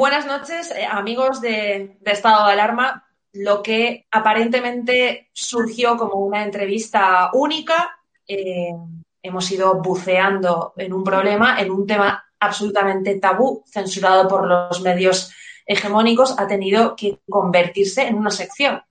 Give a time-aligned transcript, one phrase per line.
[0.00, 3.06] Buenas noches, eh, amigos de, Estado de Alarma.
[3.34, 8.74] Lo que aparentemente surgió como una entrevista única, eh,
[9.22, 15.34] hemos ido buceando en un problema, en un tema absolutamente tabú, censurado por los medios
[15.66, 18.82] hegemónicos, ha tenido que convertirse en una sección.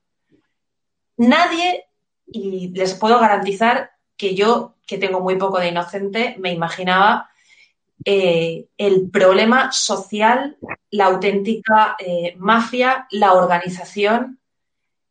[1.16, 1.86] Nadie,
[2.24, 7.29] y les puedo garantizar que yo, que tengo muy poco de inocente, me imaginaba
[8.04, 10.56] eh, el problema social,
[10.90, 14.40] la auténtica eh, mafia, la organización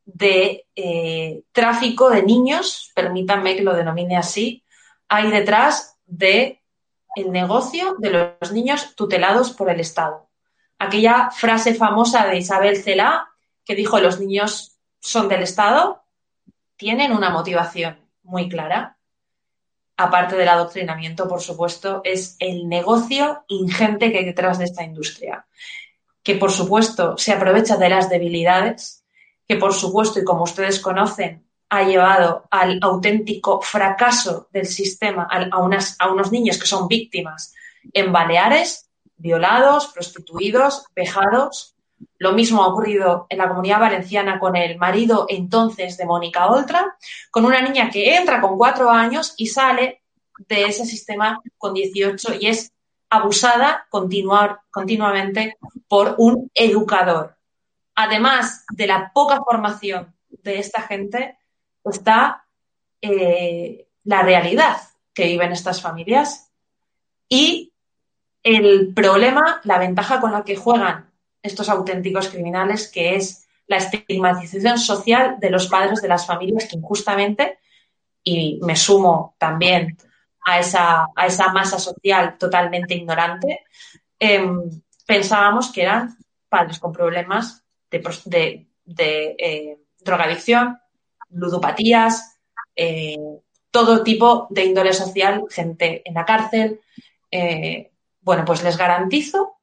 [0.05, 4.63] de eh, tráfico de niños, permítanme que lo denomine así,
[5.07, 6.61] hay detrás de
[7.15, 10.27] el negocio de los niños tutelados por el Estado.
[10.79, 13.29] Aquella frase famosa de Isabel Celá
[13.65, 16.03] que dijo los niños son del Estado,
[16.75, 18.97] tienen una motivación muy clara
[19.99, 25.45] aparte del adoctrinamiento, por supuesto, es el negocio ingente que hay detrás de esta industria,
[26.23, 29.03] que por supuesto se aprovecha de las debilidades,
[29.45, 35.49] que por supuesto, y como ustedes conocen, ha llevado al auténtico fracaso del sistema a,
[35.51, 37.53] a unos niños que son víctimas
[37.91, 41.75] en Baleares, violados, prostituidos, vejados,
[42.17, 46.97] lo mismo ha ocurrido en la comunidad valenciana con el marido entonces de Mónica Oltra,
[47.31, 50.01] con una niña que entra con cuatro años y sale
[50.47, 52.73] de ese sistema con 18 y es
[53.09, 57.35] abusada continuar, continuamente por un educador.
[57.95, 61.37] Además de la poca formación de esta gente,
[61.83, 62.45] está
[63.01, 64.77] eh, la realidad
[65.13, 66.49] que viven estas familias
[67.27, 67.73] y
[68.43, 71.08] el problema, la ventaja con la que juegan
[71.41, 76.75] estos auténticos criminales, que es la estigmatización social de los padres de las familias que
[76.75, 77.59] injustamente,
[78.23, 79.97] y me sumo también
[80.45, 83.65] a esa, a esa masa social totalmente ignorante,
[84.19, 86.17] em, pensábamos que eran
[86.49, 88.67] padres con problemas de,
[88.97, 90.79] eh, drogadicción,
[91.29, 92.37] ludopatías,
[92.75, 93.17] eh,
[93.71, 96.81] todo tipo de índole social, gente en la cárcel.
[97.29, 99.58] Eh, bueno, pues les garantizo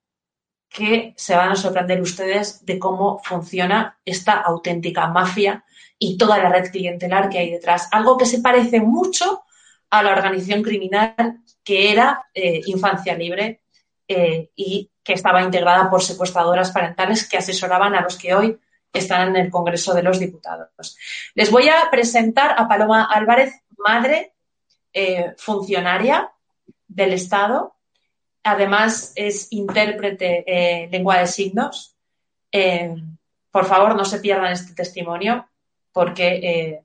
[0.68, 5.64] que se van a sorprender ustedes de cómo funciona esta auténtica mafia
[5.98, 7.88] y toda la red clientelar que hay detrás.
[7.92, 9.44] Algo que se parece mucho
[9.90, 13.62] a la organización criminal que era eh, Infancia Libre
[14.08, 18.58] eh, y que estaba integrada por secuestradoras parentales que asesoraban a los que hoy
[18.92, 20.96] están en el Congreso de los Diputados.
[21.34, 24.34] Les voy a presentar a Paloma Álvarez, madre
[24.92, 26.32] eh, funcionaria
[26.88, 27.75] del Estado,
[28.48, 31.96] Además, es intérprete en lengua de signos.
[32.52, 32.94] Eh,
[33.50, 35.48] por favor, no se pierdan este testimonio
[35.92, 36.84] porque eh,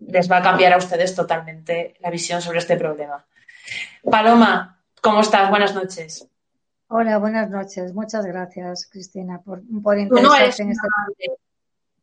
[0.00, 3.24] les va a cambiar a ustedes totalmente la visión sobre este problema.
[4.10, 5.48] Paloma, ¿cómo estás?
[5.48, 6.28] Buenas noches.
[6.88, 7.94] Hola, buenas noches.
[7.94, 10.88] Muchas gracias, Cristina, por, por interesarte en este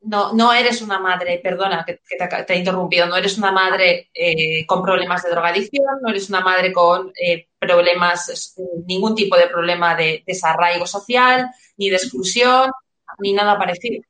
[0.05, 1.99] no, no eres una madre, perdona que,
[2.45, 6.41] te, he interrumpido, no eres una madre eh, con problemas de drogadicción, no eres una
[6.41, 8.55] madre con eh, problemas,
[8.85, 12.71] ningún tipo de problema de desarraigo social, ni de exclusión,
[13.19, 14.03] ni nada parecido.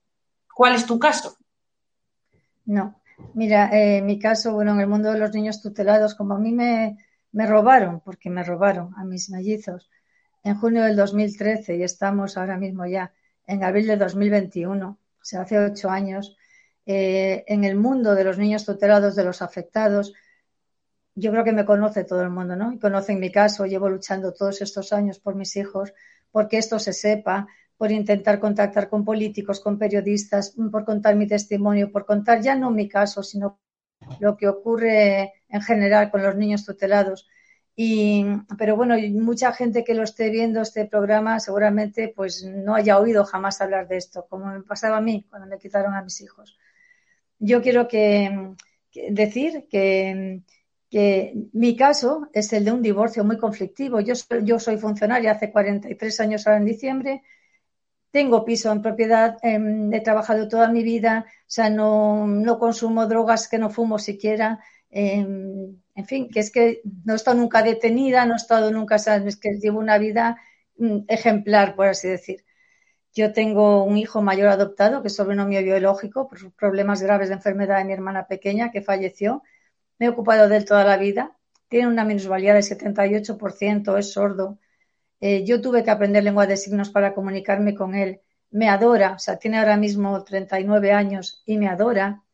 [0.53, 1.37] ¿Cuál es tu caso?
[2.65, 3.01] No,
[3.33, 6.51] mira, eh, mi caso, bueno, en el mundo de los niños tutelados, como a mí
[6.51, 6.97] me,
[7.31, 9.89] me robaron, porque me robaron a mis mellizos
[10.43, 13.13] en junio del 2013 y estamos ahora mismo ya
[13.47, 16.37] en abril de 2021 o sea, hace ocho años,
[16.85, 20.13] eh, en el mundo de los niños tutelados, de los afectados,
[21.15, 22.73] yo creo que me conoce todo el mundo, ¿no?
[22.73, 25.95] Y conocen mi caso, llevo luchando todos estos años por mis hijos,
[26.29, 31.91] porque esto se sepa, por intentar contactar con políticos, con periodistas, por contar mi testimonio,
[31.91, 33.59] por contar ya no mi caso, sino
[34.19, 37.27] lo que ocurre en general con los niños tutelados.
[37.77, 38.25] Y,
[38.57, 43.25] pero bueno, mucha gente que lo esté viendo este programa seguramente pues no haya oído
[43.25, 46.57] jamás hablar de esto, como me pasaba a mí cuando me quitaron a mis hijos.
[47.37, 48.55] Yo quiero que,
[49.09, 50.41] decir que,
[50.89, 53.99] que, mi caso es el de un divorcio muy conflictivo.
[53.99, 54.13] Yo,
[54.43, 57.23] yo soy funcionaria hace 43 años ahora en diciembre,
[58.11, 63.07] tengo piso en propiedad, em, he trabajado toda mi vida, o sea, no, no consumo
[63.07, 64.59] drogas, que no fumo siquiera.
[64.89, 68.95] Em, en fin, que es que no he estado nunca detenida, no he estado nunca,
[68.97, 70.37] es que llevo una vida
[70.77, 72.45] mm, ejemplar, por así decir.
[73.13, 77.35] Yo tengo un hijo mayor adoptado, que es sobrino mío biológico, por problemas graves de
[77.35, 79.41] enfermedad de mi hermana pequeña, que falleció.
[79.99, 81.37] Me he ocupado de él toda la vida.
[81.69, 84.59] Tiene una minusvalía del 78%, es sordo.
[85.21, 88.21] Eh, yo tuve que aprender lengua de signos para comunicarme con él.
[88.51, 92.24] Me adora, o sea, tiene ahora mismo 39 años y me adora.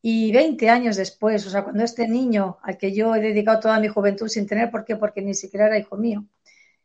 [0.00, 3.80] Y 20 años después, o sea, cuando este niño al que yo he dedicado toda
[3.80, 6.26] mi juventud sin tener por qué, porque ni siquiera era hijo mío,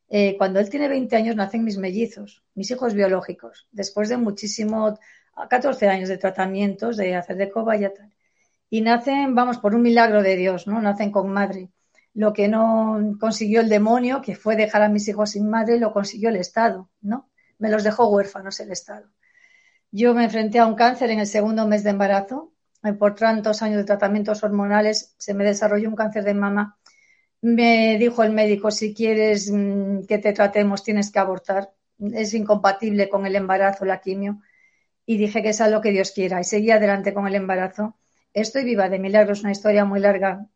[0.10, 5.00] eh, cuando él tiene 20 años nacen mis mellizos, mis hijos biológicos, después de muchísimo,
[5.50, 8.14] 14 años de tratamientos, de hacer de coba y tal.
[8.70, 10.82] Y nacen, vamos, por un milagro de Dios, ¿no?
[10.82, 11.72] Nacen con madre.
[12.14, 15.94] Lo que no consiguió el demonio, que fue dejar a mis hijos sin madre, lo
[15.94, 17.30] consiguió el Estado, ¿no?
[17.58, 19.10] Me los dejó huérfanos el Estado.
[19.92, 22.53] Yo me enfrenté a un cáncer en el segundo mes de embarazo,
[22.92, 26.78] por tantos años de tratamientos hormonales, se me desarrolló un cáncer de mama.
[27.42, 31.72] Me dijo el médico, si quieres mm, que te tratemos, tienes que abortar.
[32.00, 34.42] Es incompatible con el embarazo, la quimio.
[35.06, 36.42] Y dije que sea lo que Dios quiera.
[36.42, 37.98] Y seguí adelante con el embarazo.
[38.34, 40.48] Estoy viva de milagros, una historia muy larga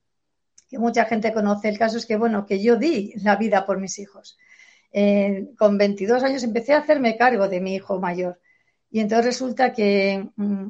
[0.70, 1.70] que mucha gente conoce.
[1.70, 4.38] El caso es que, bueno, que yo di la vida por mis hijos.
[4.92, 8.40] Eh, con 22 años empecé a hacerme cargo de mi hijo mayor.
[8.90, 10.68] Y entonces resulta que mm,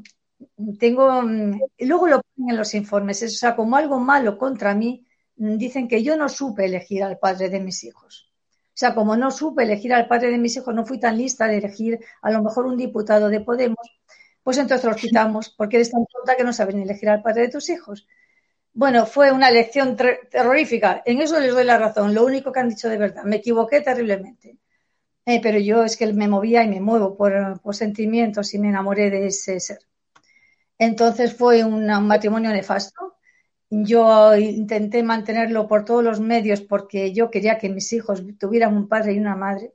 [0.79, 5.05] tengo, mm, luego lo ponen en los informes, o sea, como algo malo contra mí,
[5.37, 8.31] mm, dicen que yo no supe elegir al padre de mis hijos.
[8.69, 11.47] O sea, como no supe elegir al padre de mis hijos, no fui tan lista
[11.47, 13.77] de elegir a lo mejor un diputado de Podemos,
[14.43, 17.49] pues entonces los quitamos, porque eres tan tonta que no saben elegir al padre de
[17.49, 18.07] tus hijos.
[18.73, 21.01] Bueno, fue una elección terrorífica.
[21.05, 22.13] En eso les doy la razón.
[22.13, 23.23] Lo único que han dicho de verdad.
[23.23, 24.57] Me equivoqué terriblemente.
[25.25, 28.69] Eh, pero yo es que me movía y me muevo por, por sentimientos y me
[28.69, 29.79] enamoré de ese ser.
[30.79, 33.15] Entonces fue un, matrimonio nefasto.
[33.69, 38.87] Yo intenté mantenerlo por todos los medios porque yo quería que mis hijos tuvieran un
[38.87, 39.73] padre y una madre.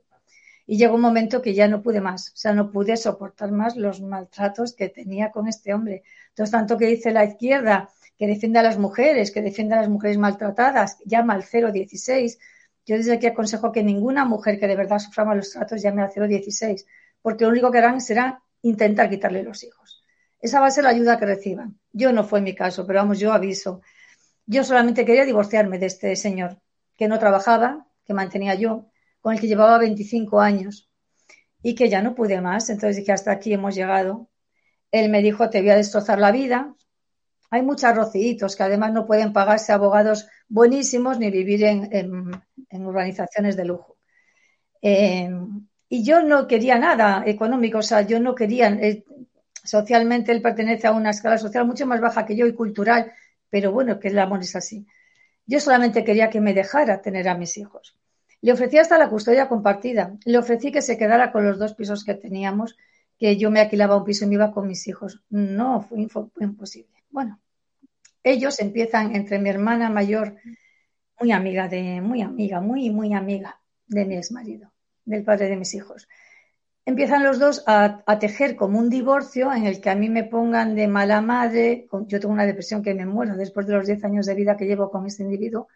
[0.65, 3.75] Y llegó un momento que ya no pude más, o sea, no pude soportar más
[3.75, 6.03] los maltratos que tenía con este hombre.
[6.29, 9.89] Entonces, tanto que dice la izquierda que defiende a las mujeres, que defiende a las
[9.89, 12.39] mujeres maltratadas, llama al 016.
[12.85, 16.11] Yo desde aquí aconsejo que ninguna mujer que de verdad sufra malos tratos llame al
[16.13, 16.85] 016,
[17.21, 19.92] porque lo único que harán será intentar quitarle los hijos.
[20.43, 21.79] Esa va a ser la ayuda que reciban.
[21.93, 23.81] Yo no fue mi caso, pero vamos, yo aviso.
[24.45, 26.59] Yo solamente quería divorciarme de este señor,
[26.97, 28.89] que no trabajaba, que mantenía yo,
[29.21, 30.91] con el que llevaba 25 años
[31.61, 32.69] y que ya no pude más.
[32.69, 34.29] Entonces dije, hasta aquí hemos llegado.
[34.91, 36.75] Él me dijo, te voy a destrozar la vida.
[37.49, 42.31] Hay muchos rociitos que además no pueden pagarse abogados buenísimos ni vivir en,
[42.69, 43.95] urbanizaciones de lujo.
[44.81, 45.29] Eh,
[45.87, 49.05] y yo no quería nada económico, o sea, yo no quería, eh,
[49.63, 53.13] socialmente él pertenece a una escala social mucho más baja que yo y cultural,
[53.49, 54.85] pero bueno, que el amor es así.
[55.45, 57.97] Yo solamente quería que me dejara tener a mis hijos.
[58.41, 60.17] Le ofrecí hasta la custodia compartida.
[60.25, 62.77] Le ofrecí que se quedara con los dos pisos que teníamos,
[63.17, 65.23] que yo me alquilaba un piso y me iba con mis hijos.
[65.29, 66.07] No, fue,
[66.39, 67.03] imposible.
[67.09, 67.39] Bueno,
[68.23, 70.35] ellos empiezan entre mi hermana mayor,
[71.19, 74.71] muy amiga de, muy amiga, muy, muy amiga de mi ex marido,
[75.05, 76.07] del padre de mis hijos
[76.85, 80.75] empiezan los dos a, tejer como un divorcio en el que a mí me pongan
[80.75, 84.25] de mala madre, yo tengo una depresión que me muero después de los 10 años
[84.25, 85.67] de vida que llevo con este individuo,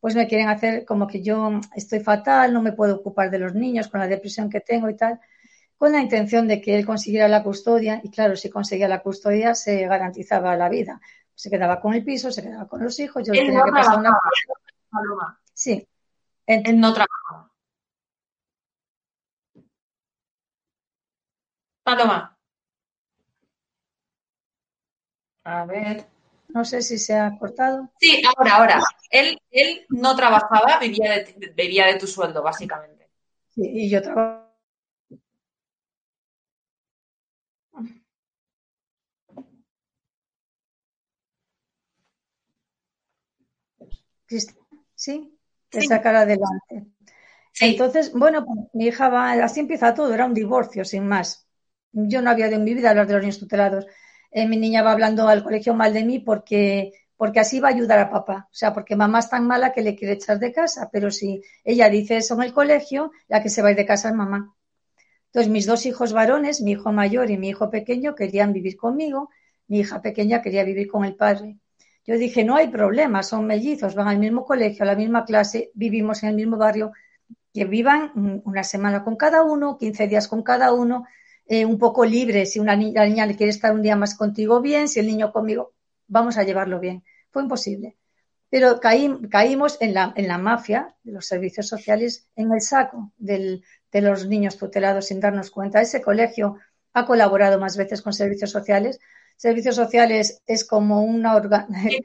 [0.00, 3.54] pues me quieren hacer como que yo estoy fatal, no me puedo ocupar de los
[3.54, 5.20] niños con la depresión que tengo y tal,
[5.76, 9.54] con la intención de que él consiguiera la custodia y claro, si conseguía la custodia
[9.54, 11.00] se garantizaba la vida.
[11.34, 14.16] Se quedaba con el piso, se quedaba con los hijos, yo tenía que pasar una...
[15.52, 15.86] Sí.
[16.46, 17.53] Él no trabaja.
[21.84, 22.36] Paloma.
[25.44, 26.06] A ver.
[26.48, 27.90] No sé si se ha cortado.
[28.00, 28.82] Sí, ahora, ahora.
[29.10, 33.08] Él, él no trabajaba, vivía de, vivía de tu sueldo, básicamente.
[33.54, 34.44] Sí, y yo trabajo.
[44.94, 45.38] ¿Sí?
[45.70, 46.86] De sacar adelante.
[47.60, 51.43] Entonces, bueno, pues, mi hija va, así empieza todo, era un divorcio, sin más
[51.94, 53.86] yo no había de mi vida hablar de los niños tutelados.
[54.30, 57.72] Eh, mi niña va hablando al colegio mal de mí porque, porque así va a
[57.72, 58.48] ayudar a papá.
[58.50, 61.42] O sea, porque mamá es tan mala que le quiere echar de casa, pero si
[61.64, 64.14] ella dice eso en el colegio, la que se va a ir de casa es
[64.14, 64.54] mamá.
[65.26, 69.30] Entonces, mis dos hijos varones, mi hijo mayor y mi hijo pequeño, querían vivir conmigo,
[69.68, 71.58] mi hija pequeña quería vivir con el padre.
[72.06, 75.70] Yo dije, no hay problema, son mellizos, van al mismo colegio, a la misma clase,
[75.74, 76.92] vivimos en el mismo barrio,
[77.52, 81.06] que vivan una semana con cada uno, 15 días con cada uno,
[81.46, 82.46] eh, un poco libre.
[82.46, 85.32] Si una niña, la niña quiere estar un día más contigo, bien, si el niño
[85.32, 85.72] conmigo,
[86.06, 87.04] vamos a llevarlo bien.
[87.30, 87.96] Fue imposible.
[88.50, 93.60] Pero caímos en la, en la mafia de los servicios sociales, en el saco de
[93.92, 95.80] los niños tutelados sin darnos cuenta.
[95.80, 96.56] Ese colegio
[96.92, 99.00] ha colaborado más veces con servicios sociales,
[99.36, 102.00] servicios sociales es como una organización.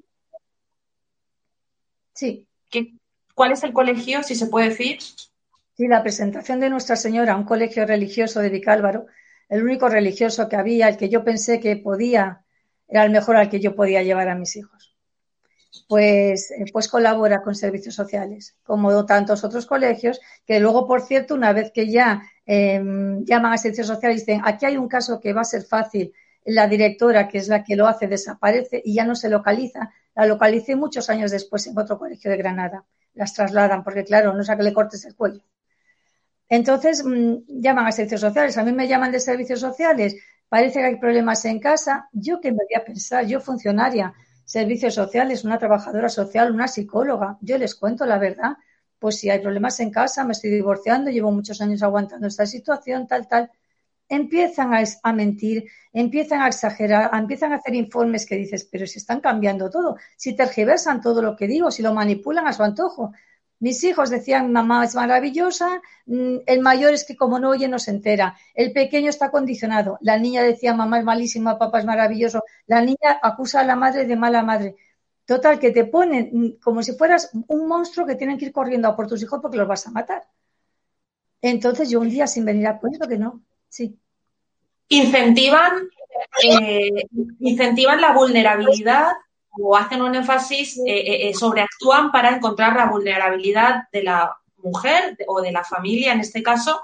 [2.16, 2.46] Sí.
[3.34, 5.00] ¿Cuál es el colegio, si se puede decir?
[5.76, 9.06] Sí, la presentación de Nuestra Señora, un colegio religioso de Vicálvaro,
[9.48, 12.44] el único religioso que había, el que yo pensé que podía,
[12.88, 14.96] era el mejor al que yo podía llevar a mis hijos.
[15.88, 21.34] Pues, eh, pues colabora con servicios sociales, como tantos otros colegios, que luego, por cierto,
[21.34, 25.32] una vez que ya Em, llaman a servicios sociales dicen, aquí hay un caso que
[25.32, 26.12] va a ser fácil,
[26.44, 29.90] la directora, que es la que lo hace, desaparece y ya no se localiza.
[30.14, 32.84] La localicé muchos años después en otro colegio de Granada.
[33.14, 35.42] Las trasladan porque, claro, no es a que le cortes el cuello.
[36.48, 38.56] Entonces, mm, llaman a servicios sociales.
[38.58, 40.16] A mí me llaman de servicios sociales.
[40.48, 42.08] Parece que hay problemas en casa.
[42.12, 47.38] Yo que me voy a pensar, yo funcionaria, servicios sociales, una trabajadora social, una psicóloga.
[47.40, 48.56] Yo les cuento la verdad
[48.98, 53.06] pues si hay problemas en casa, me estoy divorciando, llevo muchos años aguantando esta situación,
[53.06, 53.50] tal, tal,
[54.08, 59.20] empiezan a, mentir, empiezan a exagerar, empiezan a hacer informes que dices, pero si están
[59.20, 63.12] cambiando todo, si tergiversan todo lo que digo, si lo manipulan a su antojo.
[63.58, 67.78] Mis hijos decían, mamá es maravillosa, mm, el mayor es que como no oye no
[67.78, 72.42] se entera, el pequeño está condicionado, la niña decía, mamá es malísima, papá es maravilloso,
[72.66, 74.76] la niña acusa a la madre de mala madre.
[75.24, 78.88] Total, que te ponen mm, como si fueras un monstruo que tienen que ir corriendo
[78.88, 80.22] a por tus hijos porque los vas a matar.
[81.40, 83.98] Entonces yo un día sin venir a cuento que no, sí.
[84.88, 85.88] Incentivan,
[86.44, 86.90] eh,
[87.40, 89.12] incentivan la vulnerabilidad
[89.60, 95.40] o hacen un énfasis, eh, eh, sobreactúan para encontrar la vulnerabilidad de la mujer o
[95.40, 96.80] de la familia en este caso,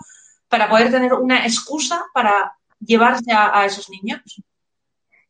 [0.49, 4.21] para poder tener una excusa para llevarse a esos niños.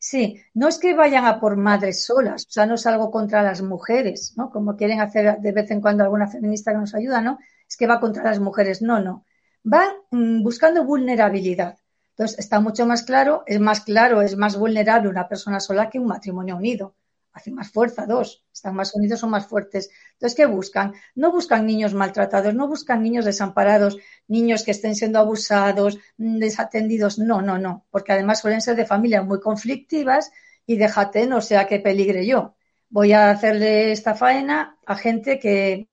[0.03, 3.41] Sí, no es que vayan a por madres solas, o sea, no es algo contra
[3.41, 4.49] las mujeres, ¿no?
[4.49, 7.39] Como quieren hacer de vez en cuando alguna feminista que nos ayuda, ¿no?
[7.69, 9.25] Es que va contra las mujeres, no, no.
[9.63, 11.77] Van mm, buscando vulnerabilidad.
[12.09, 15.99] Entonces, está mucho más claro, es más claro, es más vulnerable una persona sola que
[15.99, 16.95] un matrimonio unido
[17.33, 19.89] hace más fuerza, dos, están más unidos, son más fuertes.
[20.13, 20.93] Entonces, ¿qué buscan?
[21.15, 23.97] No buscan niños maltratados, no buscan niños desamparados,
[24.27, 28.85] niños que estén siendo abusados, mm, desatendidos, no, no, no, porque además suelen ser de
[28.85, 30.31] familias muy conflictivas
[30.65, 32.55] y déjate, no sea que peligre yo.
[32.89, 35.89] Voy a hacerle esta faena a gente que,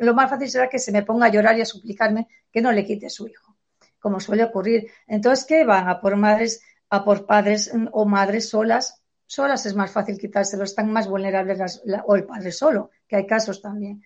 [0.00, 2.70] lo más fácil será que se me ponga a llorar y a suplicarme que no
[2.72, 3.56] le quite su hijo,
[3.98, 4.90] como suele ocurrir.
[5.06, 5.88] Entonces, ¿qué van?
[5.88, 6.60] A por madres,
[6.90, 11.82] a por padres mm, o madres solas solas es más fácil quitárselo, están más vulnerables
[12.06, 14.02] o el padre solo, que hay casos también.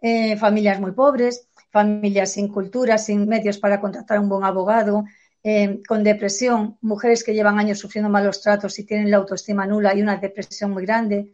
[0.00, 5.04] Eh, familias muy pobres, familias sin cultura, sin medios para contratar a un buen abogado,
[5.42, 9.94] eh, con depresión, mujeres que llevan años sufriendo malos tratos y tienen la autoestima nula
[9.94, 11.32] y una depresión muy grande.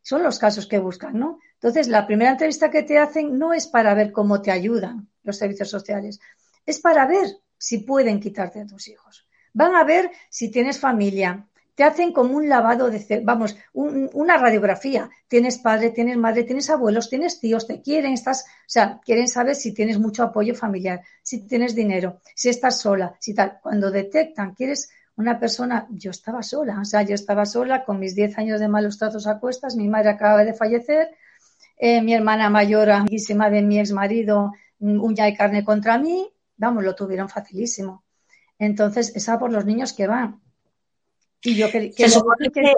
[0.00, 1.38] Son los casos que buscan, ¿no?
[1.54, 5.36] Entonces, la primera entrevista que te hacen no es para ver cómo te ayudan los
[5.36, 6.20] servicios sociales,
[6.64, 7.26] es para ver
[7.58, 9.28] si pueden quitarte a tus hijos.
[9.52, 15.08] Van a ver si tienes familia, te hacen como un lavado de, vamos, una radiografía.
[15.26, 19.54] Tienes padre, tienes madre, tienes abuelos, tienes tíos, te quieren, estás, o sea, quieren saber
[19.54, 23.58] si tienes mucho apoyo familiar, si tienes dinero, si estás sola, si tal.
[23.62, 27.98] Cuando detectan que eres una persona, yo estaba sola, o sea, yo estaba sola con
[27.98, 31.10] mis 10 años de malos tratos a cuestas, mi madre acaba de fallecer,
[31.78, 36.84] eh, mi hermana mayor, amiguísima de mi ex marido, uña y carne contra mí, vamos,
[36.84, 38.04] lo tuvieron facilísimo.
[38.58, 40.41] Entonces, esa por los niños que van
[41.42, 42.72] se supone que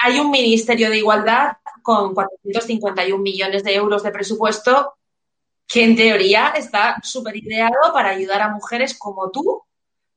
[0.00, 4.94] hay un Ministerio de Igualdad con 451 millones de euros de presupuesto
[5.66, 9.62] que en teoría está súper ideado para ayudar a mujeres como tú.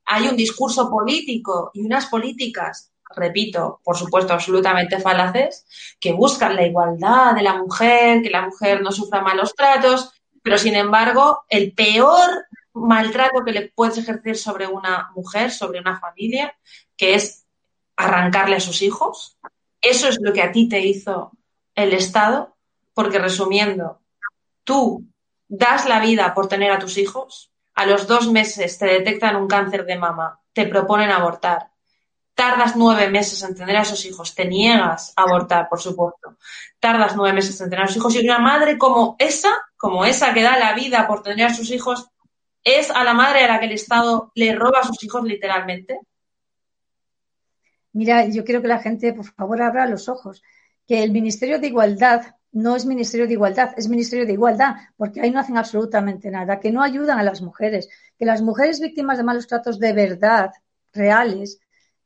[0.04, 5.66] Hay un discurso político y unas políticas, repito, por supuesto, absolutamente falaces,
[5.98, 10.12] que buscan la igualdad de la mujer, que la mujer no sufra malos tratos,
[10.42, 15.98] pero sin embargo, el peor maltrato que le puedes ejercer sobre una mujer, sobre una
[15.98, 16.54] familia,
[16.96, 17.44] que es
[17.96, 19.36] arrancarle a sus hijos.
[19.80, 21.32] Eso es lo que a ti te hizo
[21.74, 22.56] el Estado,
[22.94, 24.00] porque resumiendo,
[24.64, 25.04] tú
[25.48, 29.46] das la vida por tener a tus hijos, a los dos meses te detectan un
[29.46, 31.70] cáncer de mama, te proponen abortar,
[32.34, 36.36] tardas nueve meses en tener a esos hijos, te niegas a abortar, por supuesto,
[36.80, 40.32] tardas nueve meses en tener a sus hijos y una madre como esa, como esa
[40.34, 42.08] que da la vida por tener a sus hijos,
[42.64, 46.00] es a la madre a la que el Estado le roba a sus hijos literalmente.
[47.96, 50.42] Mira, yo quiero que la gente, por favor, abra los ojos,
[50.86, 55.22] que el Ministerio de Igualdad no es Ministerio de Igualdad, es Ministerio de Igualdad, porque
[55.22, 57.88] ahí no hacen absolutamente nada, que no ayudan a las mujeres,
[58.18, 60.50] que las mujeres víctimas de malos tratos de verdad,
[60.92, 61.58] reales,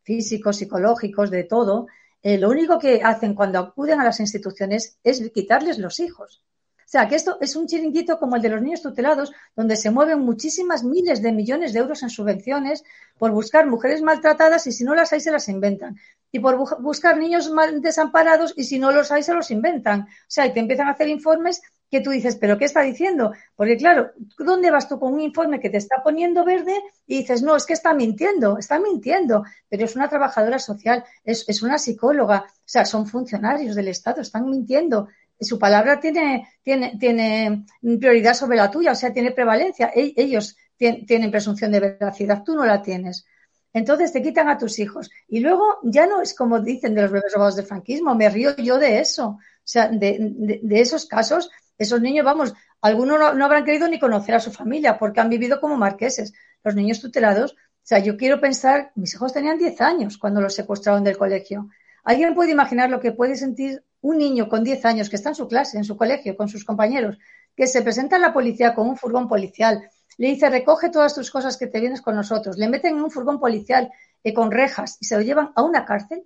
[0.02, 1.88] físicos, psicológicos, de todo,
[2.23, 6.44] eh, lo único que hacen cuando acuden a las instituciones es quitarles los hijos.
[6.90, 10.18] Sea, que esto es un chiringuito como el de los niños tutelados, donde se mueven
[10.18, 12.82] muchísimas miles de millones de euros en subvenciones
[13.16, 16.00] por buscar mujeres maltratadas y si no las hay se las inventan.
[16.32, 20.00] Y por buscar niños mal desamparados y si no los hay se los inventan.
[20.00, 23.35] O sea, y te empiezan a hacer informes que tú dices, ¿pero qué está diciendo?
[23.54, 26.75] Porque claro, ¿dónde vas tú con un informe que te está poniendo verde
[27.06, 31.49] y dices, no, es que está mintiendo, está mintiendo, pero es una trabajadora social, es,
[31.49, 35.09] es una psicóloga, o sea, son funcionarios del Estado, están mintiendo
[35.40, 37.64] su palabra tiene, tiene, tiene
[37.99, 39.90] prioridad sobre la tuya, o sea, tiene prevalencia.
[39.94, 43.26] E, ellos tienen presunción de veracidad, tú no la tienes.
[43.73, 45.11] Entonces te quitan a tus hijos.
[45.28, 48.56] Y luego ya no es como dicen de los bebés robados de franquismo, me río
[48.56, 49.28] yo de eso.
[49.28, 54.35] O sea, de, esos casos, esos niños, vamos, algunos no, no, habrán querido ni conocer
[54.35, 56.32] a su familia porque han vivido como marqueses.
[56.64, 60.54] Los niños tutelados, o sea, yo quiero pensar, mis hijos tenían 10 años cuando los
[60.54, 61.68] secuestraron del colegio.
[62.04, 65.35] ¿Alguien puede imaginar lo que puede sentir un niño con 10 años que está en
[65.35, 67.19] su clase, en su colegio, con sus compañeros,
[67.57, 71.30] que se presenta a la policía con un furgón policial, le dice recoge todas tus
[71.30, 73.90] cosas que te vienes con nosotros, le meten en un furgón policial
[74.23, 76.25] eh, con rejas y se lo llevan a una cárcel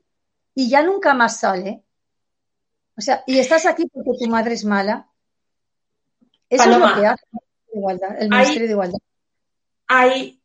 [0.54, 1.82] y ya nunca más sale.
[2.96, 5.08] O sea, y estás aquí porque tu madre es mala.
[6.48, 7.24] Eso es lo que hace
[8.18, 8.98] el Ministerio de Igualdad.
[9.88, 10.40] Hay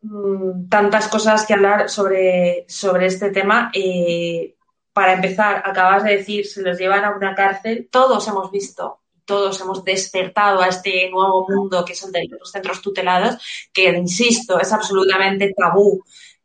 [0.00, 3.70] mm, tantas cosas que hablar sobre, sobre este tema.
[3.74, 4.56] Eh,
[4.92, 9.60] para empezar, acabas de decir, se los llevan a una cárcel, todos hemos visto, todos
[9.60, 13.36] hemos despertado a este nuevo mundo que son de los centros tutelados,
[13.72, 16.02] que, insisto, es absolutamente tabú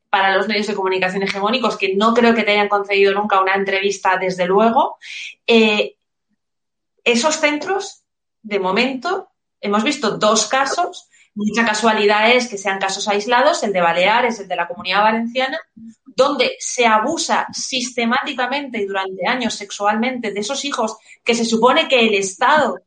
[0.10, 3.56] para los medios de comunicación hegemónicos, que no creo que te hayan concedido nunca una
[3.56, 4.98] entrevista, desde luego.
[5.45, 5.95] Eh,
[7.04, 8.04] esos centros,
[8.41, 13.80] de momento, hemos visto dos casos Mucha casualidad es que sean casos aislados, el de
[13.80, 15.60] Baleares, el de la Comunidad Valenciana,
[16.17, 21.99] donde se abusa sistemáticamente y durante años sexualmente de esos hijos que se supone que
[21.99, 22.80] el Estado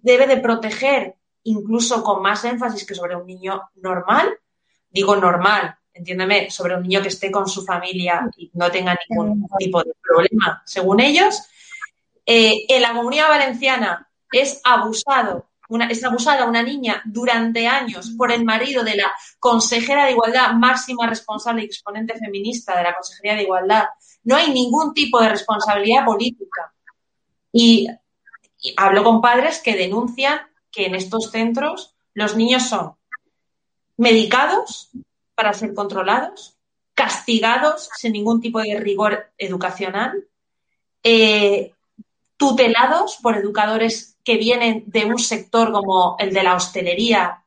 [0.00, 4.38] debe de proteger incluso con más énfasis que sobre un niño normal.
[4.88, 9.46] Digo normal, entiéndeme, sobre un niño que esté con su familia y no tenga ningún
[9.58, 11.42] tipo de problema, según ellos.
[12.24, 15.51] Eh, en la comunidad valenciana es abusado
[15.90, 21.06] es abusada una niña durante años por el marido de la consejera de Igualdad, máxima
[21.06, 23.84] responsable y exponente feminista de la Consejería de Igualdad,
[24.24, 26.72] no hay ningún tipo de responsabilidad política.
[27.52, 27.88] Y,
[28.76, 32.94] hablo con padres que denuncian que en estos centros los niños son
[33.96, 34.90] medicados
[35.34, 36.56] para ser controlados,
[36.94, 40.28] castigados sin ningún tipo de rigor educacional,
[41.02, 41.74] eh,
[42.42, 47.44] tutelados por educadores que vienen de un sector como el de la hostelería,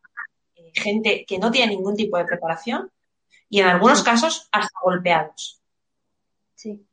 [0.55, 2.89] eh, gente que no tiene ningún tipo de preparación
[3.49, 5.61] y en algunos casos hasta golpeados.
[6.55, 6.87] Sí,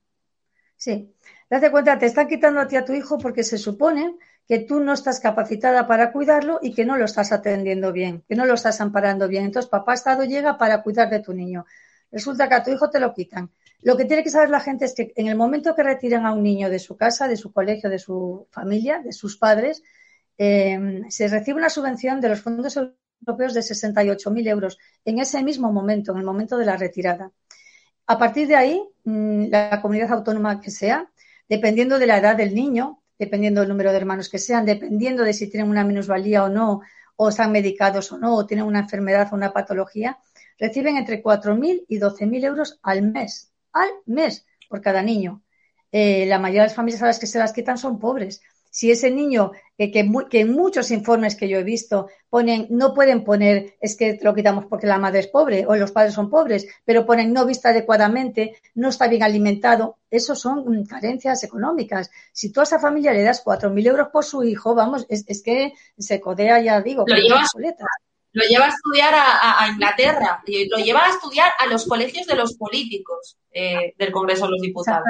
[0.77, 1.15] sí.
[1.49, 4.17] Date cuenta, te están quitando a ti a tu hijo porque se supone
[4.49, 8.35] que tú no estás capacitada para cuidarlo y que no lo estás atendiendo bien, que
[8.35, 9.45] no lo estás amparando bien.
[9.45, 11.67] Entonces, papá Estado llega para cuidar de tu niño.
[12.13, 13.51] Resulta que a tu hijo te lo quitan.
[13.81, 16.33] Lo que tiene que saber la gente es que en el momento que retiran a
[16.33, 19.83] un niño de su casa, de su colegio, de su familia, de sus padres,
[20.39, 25.73] eh, se recibe una subvención de los fondos europeos de 68.000 euros en ese mismo
[25.73, 27.33] momento, en el momento de la retirada.
[28.07, 31.11] A partir de ahí, mm, la comunidad autónoma que sea,
[31.49, 35.33] dependiendo de la edad del niño, dependiendo del número de hermanos que sean, dependiendo de
[35.33, 36.81] si tienen una minusvalía o no,
[37.17, 40.19] o están medicados o no, o tienen una enfermedad o una patología,
[40.63, 45.43] reciben entre 4.000 y 12.000 euros al mes al mes por cada niño.
[45.91, 48.41] Eh, la mayoría de las familias a las que se las quitan son pobres.
[48.71, 53.23] Si ese niño, que, que, en muchos informes que yo he visto ponen, no pueden
[53.23, 56.67] poner, es que lo quitamos porque la madre es pobre o los padres son pobres,
[56.87, 62.11] pero ponen no vista adecuadamente, no está bien alimentado, eso son carencias económicas.
[62.33, 65.75] Si tú a esa familia le das 4.000 euros por su hijo, vamos, es, que
[65.99, 67.15] se codea, ya digo, lo
[68.33, 72.55] lo lleva a estudiar a, Inglaterra, lo lleva a estudiar a los colegios de los
[72.55, 75.05] políticos eh, del Congreso de los Diputados.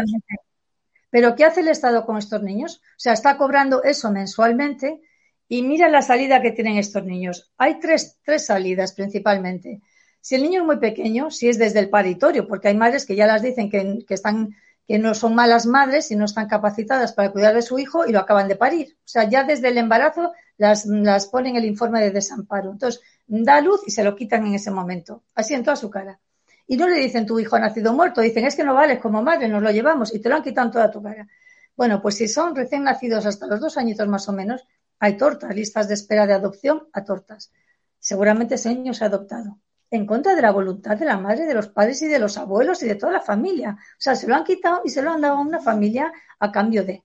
[1.11, 2.81] Pero ¿qué hace el Estado con estos niños?
[2.83, 5.01] O sea, está cobrando eso mensualmente
[5.47, 7.53] y mira la salida que tienen estos niños.
[7.59, 9.83] Hay tres, tres salidas principalmente.
[10.23, 13.17] Si el niño es muy pequeño, si es desde el paritorio, porque hay madres que
[13.17, 14.57] ya las dicen que, están
[14.89, 18.13] que no son malas madres y no están capacitadas para cuidar de su hijo y
[18.13, 18.97] lo acaban de parir.
[19.01, 22.71] O sea, ya desde el embarazo las, las ponen el informe de desamparo.
[22.71, 23.03] Entonces,
[23.33, 26.21] da luz y se lo quitan en ese momento, así en toda su cara.
[26.67, 29.23] Y no le dicen tu hijo ha nacido muerto, dicen es que no vales como
[29.23, 31.27] madre, nos lo llevamos y te lo han quitado en toda tu cara.
[31.75, 34.67] Bueno, pues si son recién nacidos hasta los dos añitos más o menos,
[34.99, 37.51] hay tortas, listas de espera de adopción a tortas.
[37.99, 39.59] Seguramente ese niño se ha adoptado
[39.93, 42.83] en contra de la voluntad de la madre, de los padres y de los abuelos
[42.83, 43.77] y de toda la familia.
[43.79, 46.51] O sea, se lo han quitado y se lo han dado a una familia a
[46.51, 47.05] cambio de.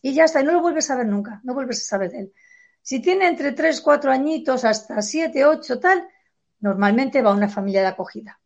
[0.00, 2.18] Y ya está, y no lo vuelves a ver nunca, no vuelves a saber de
[2.20, 2.32] él.
[2.82, 6.08] Si tiene entre 3, 4 añitos hasta 7, 8, tal,
[6.60, 8.38] normalmente va a una familia de acogida.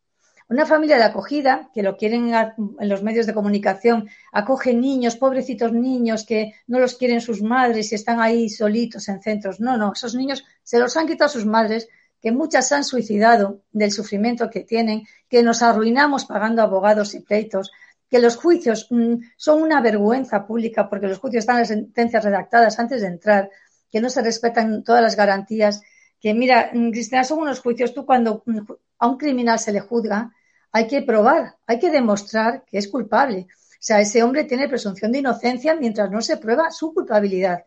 [0.49, 5.72] Una familia de acogida, que lo quieren en los medios de comunicación, acoge niños, pobrecitos
[5.72, 9.59] niños que no los quieren sus madres y están ahí solitos en centros.
[9.59, 11.88] No, no, esos niños se los han quitado sus madres
[12.20, 17.72] que muchas han suicidado del sufrimiento que tienen, que nos arruinamos pagando abogados y pleitos,
[18.09, 22.79] que los juicios mm, son una vergüenza pública porque los juicios están las sentencias redactadas
[22.79, 23.51] antes de entrar,
[23.96, 25.80] que no se respetan todas las garantías,
[26.20, 28.59] que mira, mm, Cristina, son unos juicios, tú cuando mm,
[28.98, 30.35] a un criminal se le juzga,
[30.70, 33.46] hay que probar, hay que demostrar que es culpable.
[33.48, 37.64] O sea, ese hombre tiene presunción de inocencia mientras no se prueba su culpabilidad.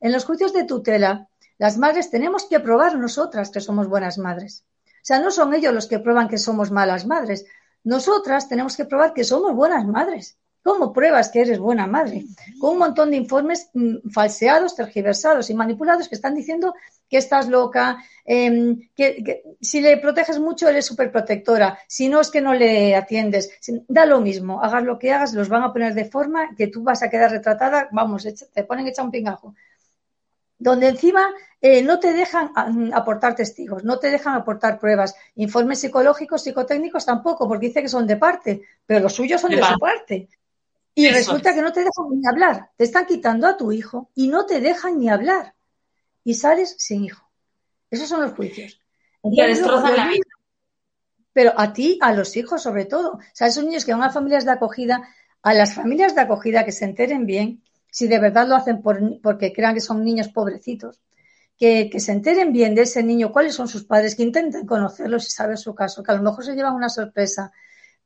[0.00, 4.64] En los juicios de tutela, las madres tenemos que probar nosotras que somos buenas madres.
[4.84, 7.46] O sea, no son ellos los que prueban que somos malas madres.
[7.84, 10.38] Nosotras tenemos que probar que somos buenas madres.
[10.68, 12.26] ¿Cómo pruebas que eres buena madre?
[12.60, 16.74] Con un montón de informes mm, falseados, tergiversados y manipulados que están diciendo
[17.08, 21.78] que estás loca, em, que, si le proteges mucho eres protectora.
[21.88, 23.50] si no es que no le atiendes.
[23.88, 26.82] Da lo mismo, hagas lo que hagas, los van a poner de forma que tú
[26.82, 29.54] vas a quedar retratada, vamos, te ponen hecha un pingajo
[30.58, 35.80] donde encima eh, no te dejan mm, aportar testigos, no te dejan aportar pruebas, informes
[35.80, 39.78] psicológicos, psicotécnicos tampoco, porque dice que son de parte, pero los suyos son de, su
[39.78, 40.28] parte.
[40.98, 44.26] Y resulta que no te dejan ni hablar, te están quitando a tu hijo y
[44.26, 45.54] no te dejan ni hablar.
[46.24, 47.24] Y sales sin hijo.
[47.88, 48.80] Esos son los juicios.
[51.32, 53.12] Pero a ti, a los hijos sobre todo.
[53.12, 55.08] O sea, esos niños que van a familias de acogida,
[55.40, 59.52] a las familias de acogida que se enteren bien si de verdad lo hacen porque
[59.52, 61.00] crean que son niños pobrecitos,
[61.56, 65.30] que, se enteren bien de ese niño, cuáles son sus padres, que intenten conocerlos y
[65.30, 67.52] saber su caso, que a lo mejor se llevan una sorpresa,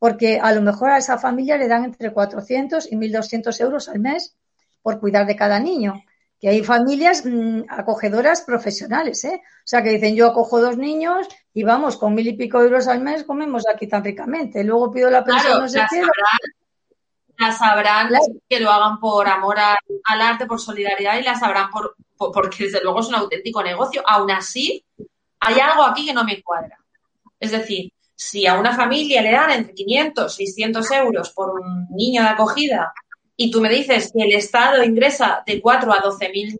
[0.03, 4.01] porque a lo mejor a esa familia le dan entre 400 y 1.200 euros al
[4.01, 4.37] mes
[4.83, 6.03] por cuidar de cada niño.
[6.41, 9.41] Que hay familias mm, acogedoras profesionales, ¿eh?
[9.41, 12.89] O sea, que dicen, yo acojo dos niños y vamos, con mil y pico euros
[12.89, 14.65] al mes comemos aquí tan ricamente.
[14.65, 16.03] Luego pido la pensión, no sé qué
[17.39, 18.09] las sabrán
[18.49, 22.83] que lo hagan por amor al arte, por solidaridad y las sabrán por, porque desde
[22.83, 24.03] luego es un auténtico negocio.
[24.05, 24.85] Aún así,
[25.39, 26.77] hay algo aquí que no me cuadra.
[27.39, 27.93] Es decir,
[28.25, 32.93] si a una familia le dan entre 500, 600 euros por un niño de acogida
[33.37, 36.59] y tú me dices que el Estado ingresa de 4 a 12 mil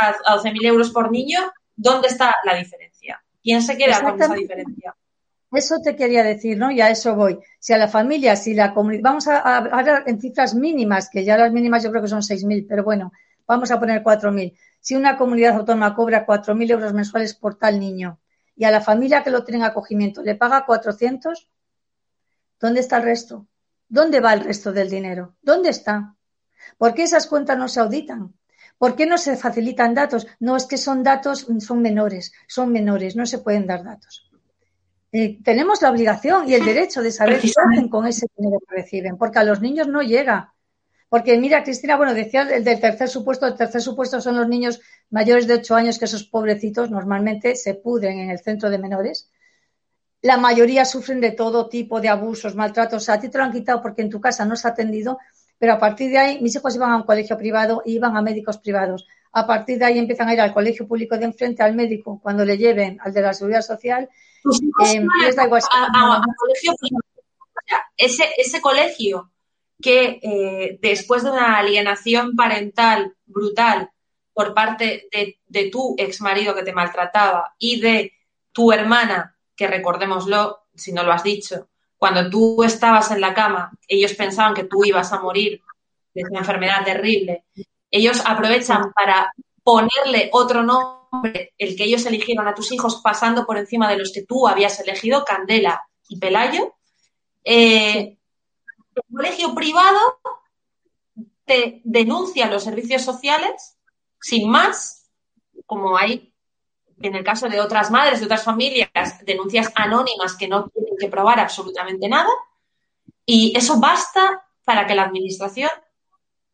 [0.00, 1.40] a 12 euros por niño,
[1.74, 3.20] ¿dónde está la diferencia?
[3.42, 4.94] ¿Quién se queda con esa diferencia?
[5.52, 6.70] Eso te quería decir, ¿no?
[6.70, 7.40] Y a eso voy.
[7.58, 11.36] Si a la familia, si la comunidad, vamos a hablar en cifras mínimas, que ya
[11.36, 13.12] las mínimas yo creo que son 6.000, pero bueno,
[13.48, 14.56] vamos a poner 4.000.
[14.78, 18.20] Si una comunidad autónoma cobra 4.000 euros mensuales por tal niño
[18.56, 21.48] y a la familia que lo tiene en acogimiento le paga 400,
[22.60, 23.46] ¿dónde está el resto?
[23.88, 25.36] ¿Dónde va el resto del dinero?
[25.42, 26.14] ¿Dónde está?
[26.78, 28.34] ¿Por qué esas cuentas no se auditan?
[28.78, 30.26] ¿Por qué no se facilitan datos?
[30.38, 34.30] No, es que son datos, son menores, son menores, no se pueden dar datos.
[35.12, 38.76] Eh, tenemos la obligación y el derecho de saber qué hacen con ese dinero que
[38.76, 40.54] reciben, porque a los niños no llega.
[41.10, 44.80] Porque mira, Cristina, bueno, decía el del tercer supuesto, el tercer supuesto son los niños
[45.10, 49.28] mayores de 8 años que esos pobrecitos normalmente se pudren en el centro de menores.
[50.22, 53.08] La mayoría sufren de todo tipo de abusos, maltratos.
[53.08, 55.18] a ti te lo han quitado porque en tu casa no se ha atendido,
[55.58, 58.22] pero a partir de ahí mis hijos iban a un colegio privado y iban a
[58.22, 59.08] médicos privados.
[59.32, 62.44] A partir de ahí empiezan a ir al colegio público de enfrente, al médico, cuando
[62.44, 64.08] le lleven al de la seguridad social
[67.96, 69.32] ese, ese colegio
[69.80, 73.90] que eh, después de una alienación parental brutal
[74.32, 78.12] por parte de, tu ex marido que te maltrataba y de
[78.52, 83.72] tu hermana, que recordémoslo, si no lo has dicho, cuando tú estabas en la cama,
[83.86, 85.60] ellos pensaban que tú ibas a morir
[86.14, 87.44] de una enfermedad terrible.
[87.90, 93.58] Ellos aprovechan para ponerle otro nombre el que ellos eligieron a tus hijos pasando por
[93.58, 96.74] encima de los que tú habías elegido, Candela y Pelayo,
[97.44, 98.16] eh,
[99.08, 100.20] el colegio privado
[101.44, 103.76] te denuncia los servicios sociales
[104.20, 105.10] sin más,
[105.66, 106.32] como hay
[107.00, 108.90] en el caso de otras madres, de otras familias,
[109.24, 112.28] denuncias anónimas que no tienen que probar absolutamente nada.
[113.24, 115.70] Y eso basta para que la administración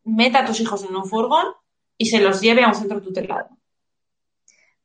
[0.03, 1.47] meta a tus hijos en un furgón
[1.97, 3.49] y se los lleve a un centro tutelado.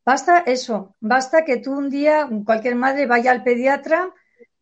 [0.05, 4.13] Basta eso, basta que tú un día, cualquier madre vaya al pediatra,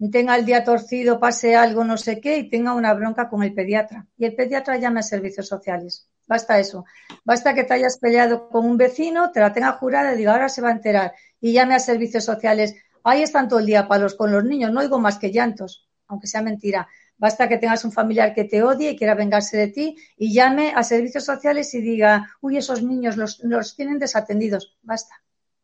[0.09, 3.53] tenga el día torcido, pase algo, no sé qué, y tenga una bronca con el
[3.53, 4.07] pediatra.
[4.17, 6.09] Y el pediatra llame a servicios sociales.
[6.27, 6.87] Basta eso.
[7.25, 10.49] Basta que te hayas peleado con un vecino, te la tenga jurada y diga, ahora
[10.49, 11.13] se va a enterar.
[11.41, 12.75] Y llame a servicios sociales.
[13.05, 16.27] Ahí están todo el día palos con los niños, no oigo más que llantos, aunque
[16.27, 16.89] sea mentira.
[17.19, 20.73] Basta que tengas un familiar que te odie y quiera vengarse de ti y llame
[20.75, 24.79] a servicios sociales y diga, uy, esos niños los, los tienen desatendidos.
[24.83, 25.17] Basta.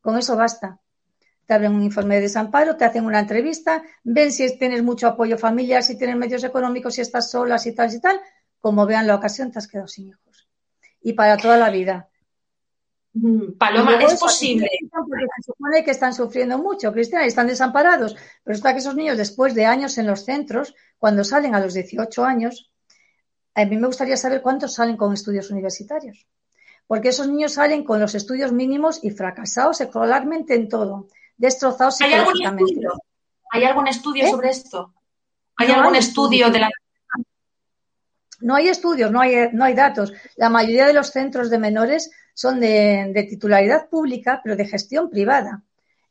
[0.03, 0.81] Con eso basta.
[1.47, 5.39] Te abren un informe de desamparo, te hacen una entrevista, ven si tienes mucho apoyo
[5.39, 8.21] familiar, si tienes medios económicos, si estás sola, si tal, si tal.
[8.61, 10.49] Como vean la ocasión, te has quedado sin hijos.
[11.01, 12.09] Y para toda la vida.
[13.13, 14.69] Mm, Paloma, es posible.
[14.91, 18.17] Porque se supone que están sufriendo mucho, Cristina, y están desamparados.
[18.43, 21.75] Pero está que esos niños, después de años en los centros, cuando salen a los
[21.75, 22.73] 18 años,
[23.55, 26.27] a mí me gustaría saber cuántos salen con estudios universitarios
[26.87, 32.13] porque esos niños salen con los estudios mínimos y fracasados escolarmente en todo, destrozados ¿Hay
[32.13, 32.93] algún estudio?
[33.51, 34.31] ¿Hay algún estudio ¿Eh?
[34.31, 34.93] sobre esto?
[35.57, 36.71] ¿Hay algún estudio de la
[38.41, 40.13] no hay estudios, no hay, no hay datos.
[40.37, 45.63] La mayoría de los centros de menores son de, titularidad pública, pero de gestión privada.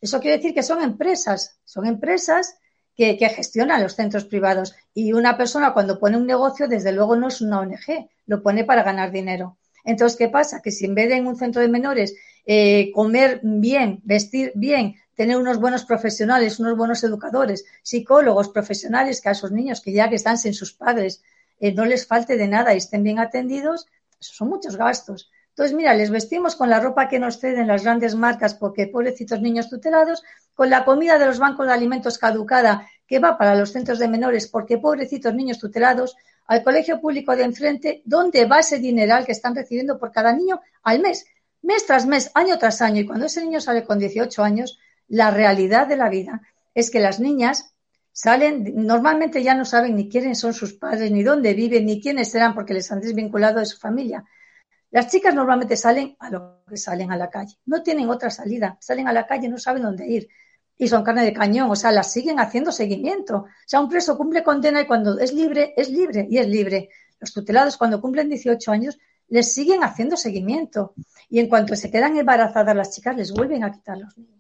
[0.02, 2.58] Eso quiere decir que son empresas, son empresas
[2.96, 4.76] que, que, gestionan los centros privados.
[4.94, 8.64] Y una persona cuando pone un negocio, desde luego no es una ONG, lo pone
[8.64, 9.58] para ganar dinero.
[9.84, 10.62] Entonces, ¿qué pasa?
[10.62, 14.96] Que si en vez de en un centro de menores eh, comer bien, vestir bien,
[15.16, 20.10] tener unos buenos profesionales, unos buenos educadores, psicólogos profesionales, que a esos niños que ya
[20.10, 21.24] que están sin sus padres
[21.60, 23.88] eh, no les falte de nada y estén bien atendidos,
[24.20, 25.32] son muchos gastos.
[25.50, 29.40] Entonces, mira, les vestimos con la ropa que nos ceden las grandes marcas porque pobrecitos
[29.42, 30.22] niños tutelados,
[30.54, 34.10] con la comida de los bancos de alimentos caducada que va para los centros de
[34.10, 39.32] menores porque pobrecitos niños tutelados, al colegio público de enfrente, ¿dónde va ese dineral que
[39.32, 41.26] están recibiendo por cada niño al mes?
[41.62, 43.02] Mes tras mes, año tras año.
[43.02, 46.42] Y cuando ese niño sale con 18 años, la realidad de la vida
[46.74, 47.74] es que las niñas
[48.12, 52.32] salen, normalmente ya no saben ni quiénes son sus padres, ni dónde viven, ni quiénes
[52.32, 54.24] serán porque les han desvinculado de su familia.
[54.92, 57.58] Las chicas normalmente salen a lo que salen a la calle.
[57.66, 58.78] No tienen otra salida.
[58.80, 60.30] Salen a la calle, no saben dónde ir
[60.78, 63.38] y son carne de cañón, o sea, las siguen haciendo seguimiento.
[63.38, 66.90] O sea, un preso cumple condena y cuando es libre, es libre y es libre.
[67.20, 70.94] Los tutelados cuando cumplen 18 años les siguen haciendo seguimiento
[71.30, 74.35] y en cuanto se quedan embarazadas las chicas les vuelven a quitar los niños.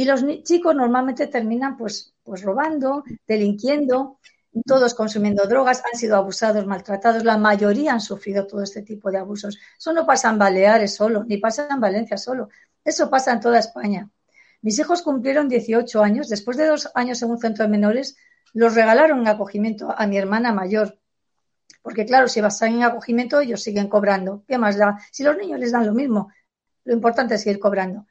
[0.00, 4.18] Y los chicos normalmente terminan pues, pues robando, delinquiendo,
[4.64, 9.18] todos consumiendo drogas, han sido abusados, maltratados, la mayoría han sufrido todo este tipo de
[9.18, 9.58] abusos.
[9.78, 12.48] Eso no pasa en Baleares solo, ni pasa en Valencia solo,
[12.82, 14.08] eso pasa en toda España.
[14.62, 16.30] Mis hijos cumplieron 18 años.
[16.30, 18.16] Después de dos años en un centro de menores,
[18.54, 20.98] los regalaron en acogimiento a mi hermana mayor.
[21.82, 24.44] Porque claro, si vas en acogimiento, ellos siguen cobrando.
[24.48, 24.98] ¿Qué más da?
[25.12, 26.30] Si los niños les dan lo mismo,
[26.84, 28.06] lo importante es seguir cobrando.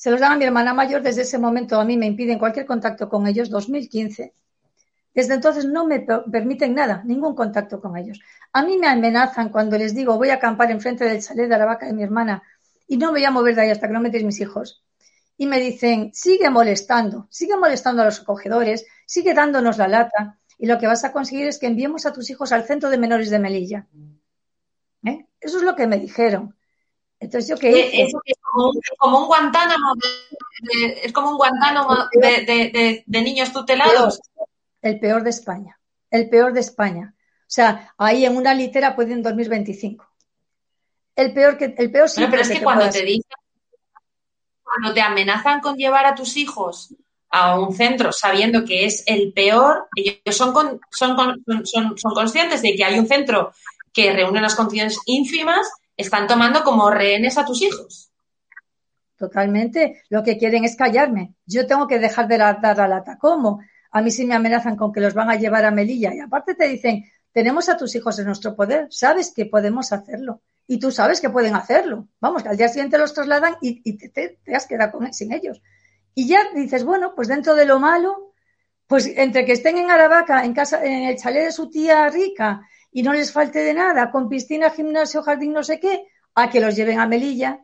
[0.00, 1.02] Se los dan a mi hermana mayor.
[1.02, 4.32] Desde ese momento a mí me impiden cualquier contacto con ellos, 2015.
[5.14, 8.18] Desde entonces no me permiten nada, ningún contacto con ellos.
[8.50, 11.66] A mí me amenazan cuando les digo voy a acampar enfrente del chalet de la
[11.66, 12.42] vaca de mi hermana
[12.88, 14.82] y no me voy a mover de ahí hasta que no metéis mis hijos
[15.36, 20.64] y me dicen, sigue molestando, sigue molestando a los acogedores, sigue dándonos la lata y
[20.64, 23.28] lo que vas a conseguir es que enviemos a tus hijos al centro de menores
[23.28, 23.86] de Melilla.
[25.04, 25.26] ¿Eh?
[25.38, 26.56] Eso es lo que me dijeron.
[27.20, 28.06] Entonces, ¿yo qué hice?
[28.24, 28.38] Es,
[28.98, 34.20] como, un Guantánamo, de, es como un Guantánamo de, niños tutelados.
[34.80, 35.78] El peor de España,
[36.10, 37.14] el peor de España.
[37.16, 40.06] O sea, ahí en una litera pueden dormir 25.
[41.14, 43.36] El peor que el peor pero es que, cuando te dicen
[44.62, 46.94] cuando te amenazan con llevar a tus hijos
[47.28, 51.18] a un centro sabiendo que es el peor, ellos son, son,
[51.64, 53.52] son, son conscientes de que hay un centro
[53.92, 55.68] que reúne unas condiciones ínfimas,
[56.00, 58.10] están tomando como rehenes a tus hijos.
[59.16, 60.02] Totalmente.
[60.08, 61.34] Lo que quieren es callarme.
[61.46, 63.18] Yo tengo que dejar de dar la lata.
[63.18, 63.60] ¿Cómo?
[63.92, 66.14] A mí sí me amenazan con que los van a llevar a Melilla.
[66.14, 70.42] Y aparte te dicen, tenemos a tus hijos en nuestro poder, sabes que podemos hacerlo
[70.66, 72.08] y tú sabes que pueden hacerlo.
[72.20, 75.60] Vamos, que al día siguiente los trasladan y, te, has quedado con, sin ellos.
[76.14, 78.34] Y ya dices, bueno, pues dentro de lo malo,
[78.86, 82.62] pues entre que estén en Aravaca, en casa, en el chalet de su tía rica
[82.92, 86.60] y no les falte de nada, con piscina, gimnasio, jardín, no sé qué, a que
[86.60, 87.60] los lleven a Melilla,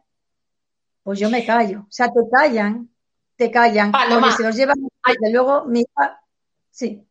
[1.02, 1.80] pues yo me callo.
[1.80, 2.88] O sea, te callan,
[3.36, 3.92] te callan.
[3.92, 5.84] Porque si los llevan, desde luego, mi
[6.70, 7.02] sí.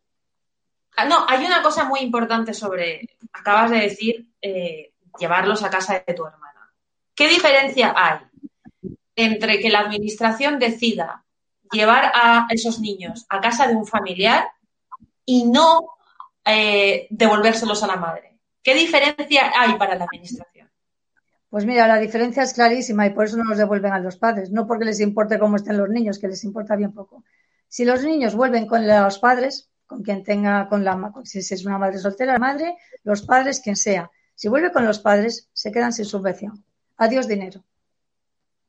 [0.97, 6.03] Ah, no, hay una cosa muy importante sobre, acabas de decir, eh, llevarlos a casa
[6.05, 6.71] de tu hermana.
[7.13, 8.19] ¿Qué diferencia hay
[9.15, 11.23] entre que la administración decida
[11.71, 14.47] llevar a esos niños a casa de un familiar
[15.25, 15.94] y no
[16.45, 18.37] eh, devolvérselos a la madre?
[18.63, 20.69] ¿Qué diferencia hay para la administración?
[21.49, 24.51] Pues mira, la diferencia es clarísima y por eso no los devuelven a los padres,
[24.51, 27.23] no porque les importe cómo estén los niños, que les importa bien poco.
[27.67, 31.77] Si los niños vuelven con los padres, con quien tenga, con la, si es una
[31.77, 34.11] madre soltera, la madre, los padres, quien sea.
[34.33, 36.65] Si vuelve con los padres, se quedan sin subvención.
[36.97, 37.63] Adiós dinero.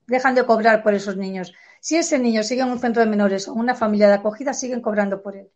[0.07, 1.55] Dejan de cobrar por esos niños.
[1.81, 4.81] Si ese niño sigue en un centro de menores o una familia de acogida, siguen
[4.81, 5.51] cobrando por él.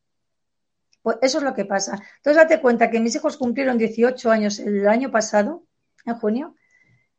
[1.03, 1.93] Pues eso es lo que pasa.
[2.17, 5.65] Entonces, date cuenta que mis hijos cumplieron 18 años el año pasado,
[6.05, 6.57] en junio.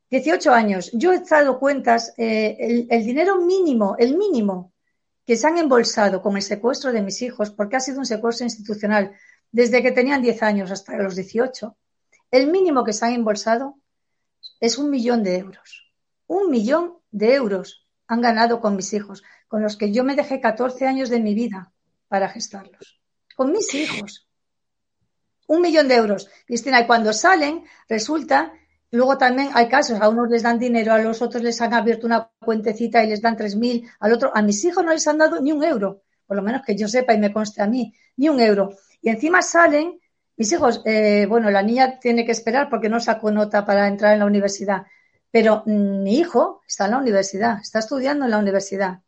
[0.10, 0.92] 18 años.
[0.94, 4.74] Yo he dado cuentas, eh, el, el dinero mínimo, el mínimo
[5.26, 8.46] que se han embolsado con el secuestro de mis hijos, porque ha sido un secuestro
[8.46, 9.14] institucional
[9.52, 11.78] desde que tenían 10 años hasta los 18,
[12.32, 13.78] el mínimo que se han embolsado
[14.60, 15.92] es un millón de euros.
[16.28, 20.40] Un millón de euros han ganado con mis hijos, con los que yo me dejé
[20.40, 21.74] 14 años de mi vida
[22.08, 23.01] para gestarlos.
[23.42, 24.28] Con mis hijos.
[25.48, 26.30] Un millón de euros.
[26.46, 28.54] Cristina, y cuando salen, resulta
[28.92, 32.06] Luego también hay casos, a unos les dan dinero, a los otros les han abierto
[32.06, 35.18] una cuentecita y les dan tres mil, al otro, a mis hijos no les han
[35.18, 37.94] dado ni un euro, por lo menos que yo sepa y me conste a mí,
[38.18, 38.76] ni un euro.
[39.02, 39.98] Y encima salen,
[40.36, 44.12] mis hijos, eh, bueno, la niña tiene que esperar porque no sacó nota para entrar
[44.12, 44.86] en la universidad,
[45.32, 49.00] pero mi hijo está en la universidad, está estudiando en la universidad.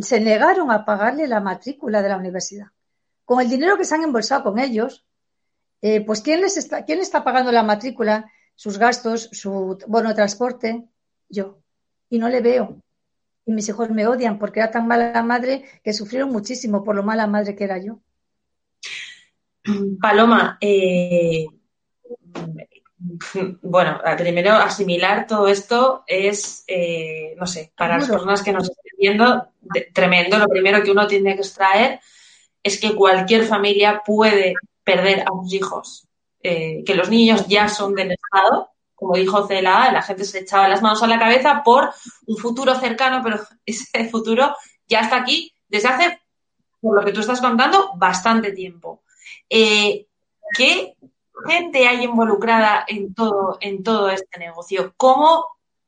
[0.00, 2.68] Se negaron a pagarle la matrícula de la universidad.
[3.28, 5.04] Con el dinero que se han embolsado con ellos,
[5.82, 8.32] eh, pues ¿quién les está, quién está pagando la matrícula?
[8.58, 10.82] sus gastos, su bono de transporte,
[11.28, 11.60] yo.
[12.10, 12.82] Y no le veo.
[13.46, 17.04] Y mis hijos me odian porque era tan mala madre que sufrieron muchísimo por lo
[17.04, 18.00] mala madre que era yo.
[20.02, 21.46] Paloma, eh,
[23.62, 28.96] bueno, primero asimilar todo esto es, eh, no sé, para las personas que nos estén
[28.98, 29.52] viendo,
[29.94, 30.36] tremendo.
[30.36, 32.00] Lo primero que uno tiene que extraer
[32.68, 34.54] es que cualquier familia puede
[34.84, 36.08] perder a sus hijos
[36.40, 40.68] eh, que los niños ya son del Estado, como dijo Cela, la gente se echaba
[40.68, 41.90] las manos a la cabeza por
[42.26, 44.54] un futuro cercano, pero ese futuro
[44.86, 46.20] ya está aquí desde hace,
[46.80, 49.02] por lo que tú estás contando, bastante tiempo.
[49.50, 50.06] Eh,
[50.56, 50.96] ¿Qué
[51.46, 53.58] gente hay involucrada en todo,
[54.10, 54.94] este negocio?
[54.96, 55.44] ¿Cómo,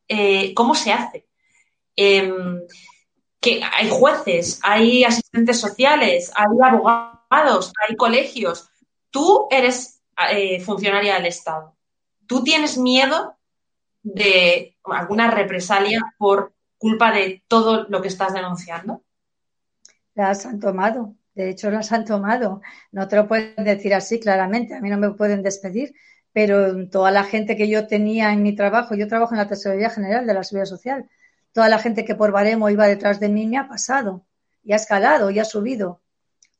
[0.08, 1.26] eh, cómo se hace?
[3.40, 8.70] Que hay jueces, hay asistentes sociales, hay abogados, hay colegios.
[9.10, 11.74] Tú eres eh, funcionaria del Estado.
[12.26, 13.36] ¿Tú tienes miedo
[14.02, 19.02] de alguna represalia por culpa de todo lo que estás denunciando?
[20.14, 22.62] Las han tomado, de hecho las han tomado.
[22.92, 25.94] No te lo pueden decir así claramente, a mí no me pueden despedir,
[26.32, 29.90] pero toda la gente que yo tenía en mi trabajo, yo trabajo en la Tesorería
[29.90, 31.08] General de la Seguridad Social,
[31.52, 34.26] toda la gente que por baremo iba detrás de mí me ha pasado
[34.62, 36.02] y ha escalado y ha subido.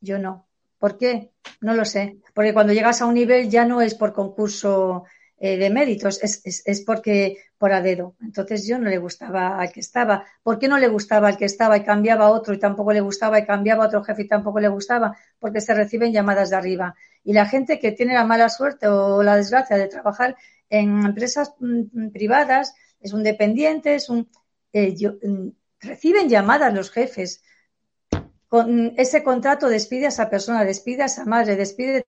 [0.01, 0.49] Yo no.
[0.79, 1.33] ¿Por qué?
[1.61, 2.19] No lo sé.
[2.35, 5.05] Porque cuando llegas a un nivel ya no es por concurso
[5.39, 8.15] eh, de méritos, es, es, porque por a dedo.
[8.21, 10.25] Entonces yo no le gustaba al que estaba.
[10.43, 13.01] ¿Por qué no le gustaba al que estaba y cambiaba a otro y tampoco le
[13.01, 15.17] gustaba y cambiaba a otro jefe y tampoco le gustaba?
[15.39, 16.95] Porque se reciben llamadas de arriba.
[17.25, 20.37] Y la gente que tiene la mala suerte o la desgracia de trabajar
[20.71, 24.29] en empresas mm, privadas, es un dependiente, es un...
[24.73, 25.49] Eh, mm,
[25.81, 27.43] reciben llamadas los jefes
[28.51, 32.05] con ese contrato despide a esa persona, despide a esa madre, despide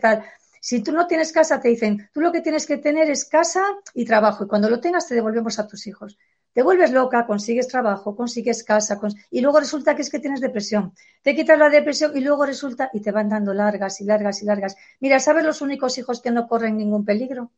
[0.00, 0.24] tal.
[0.60, 3.64] Si tú no tienes casa, te dicen, tú lo que tienes que tener es casa
[3.92, 4.44] y trabajo.
[4.44, 6.16] Y cuando lo tengas, te devolvemos a tus hijos.
[6.52, 9.00] Te vuelves loca, consigues trabajo, consigues casa,
[9.32, 10.94] y luego resulta que es que tienes depresión.
[11.22, 14.44] Te quitas la depresión y luego resulta, y te van dando largas y largas y
[14.44, 14.76] largas.
[15.00, 17.50] Mira, ¿sabes los únicos hijos que no corren ningún peligro?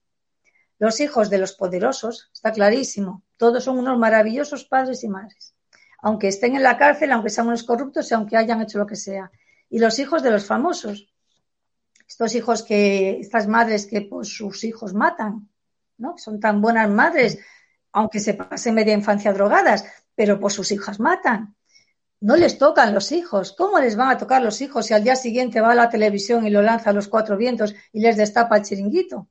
[0.79, 3.23] Los hijos de los poderosos, está clarísimo.
[3.43, 5.53] Todos son unos maravillosos padres y madres
[6.03, 8.97] aunque estén en la cárcel, aunque sean unos corruptos y aunque hayan hecho lo que
[8.97, 9.31] sea.
[9.71, 11.09] Y los hijos de los famosos,
[12.07, 15.49] estos hijos que, estas madres que pues, sus hijos matan,
[15.99, 16.19] ¿no?
[16.19, 17.39] Son tan buenas madres,
[17.93, 19.85] aunque se pasen media infancia drogadas,
[20.17, 21.55] pero pues sus hijas matan.
[22.21, 23.55] No les tocan los hijos.
[23.57, 26.45] ¿Cómo les van a tocar los hijos si al día siguiente va a la televisión
[26.45, 29.29] y lo lanza a los cuatro vientos y les destapa el chiringuito?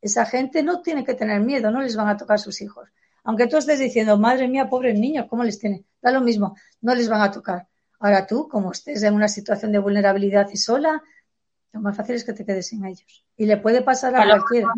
[0.00, 2.88] Esa gente no tiene que tener miedo, no les van a tocar sus hijos.
[3.24, 5.84] Aunque tú estés diciendo, madre mía, pobres niños, ¿cómo les tiene?
[6.00, 7.68] Da lo mismo, no les van a tocar.
[8.00, 11.02] Ahora tú, como estés en una situación de vulnerabilidad y sola,
[11.72, 13.24] lo más fácil es que te quedes sin ellos.
[13.36, 14.68] Y le puede pasar a cualquiera.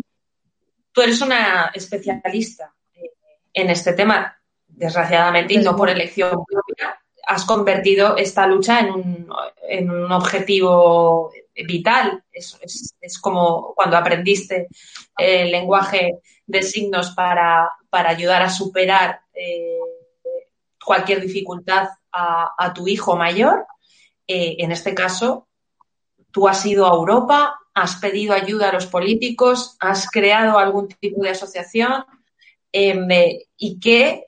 [0.91, 3.09] Tú eres una especialista eh,
[3.53, 6.99] en este tema, desgraciadamente, y no por elección propia.
[7.27, 9.29] Has convertido esta lucha en un,
[9.67, 11.31] en un objetivo
[11.67, 12.23] vital.
[12.31, 12.57] Es,
[13.01, 14.67] es, como cuando aprendiste
[15.17, 19.79] el lenguaje de signos para, para ayudar a superar eh,
[20.83, 23.65] cualquier dificultad a, tu hijo mayor.
[24.27, 25.47] Eh, en este caso,
[26.29, 31.23] tú has ido a Europa, has pedido ayuda a los políticos, has creado algún tipo
[31.23, 32.03] de asociación
[32.73, 33.07] em,
[33.55, 34.25] y que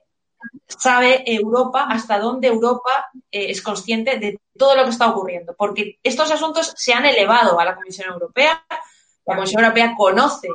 [0.66, 5.98] sabe Europa hasta dónde Europa eh, es consciente de todo lo que está ocurriendo, porque
[6.02, 8.64] estos asuntos se han elevado a la Comisión Europea,
[9.26, 10.48] la Comisión Europea conoce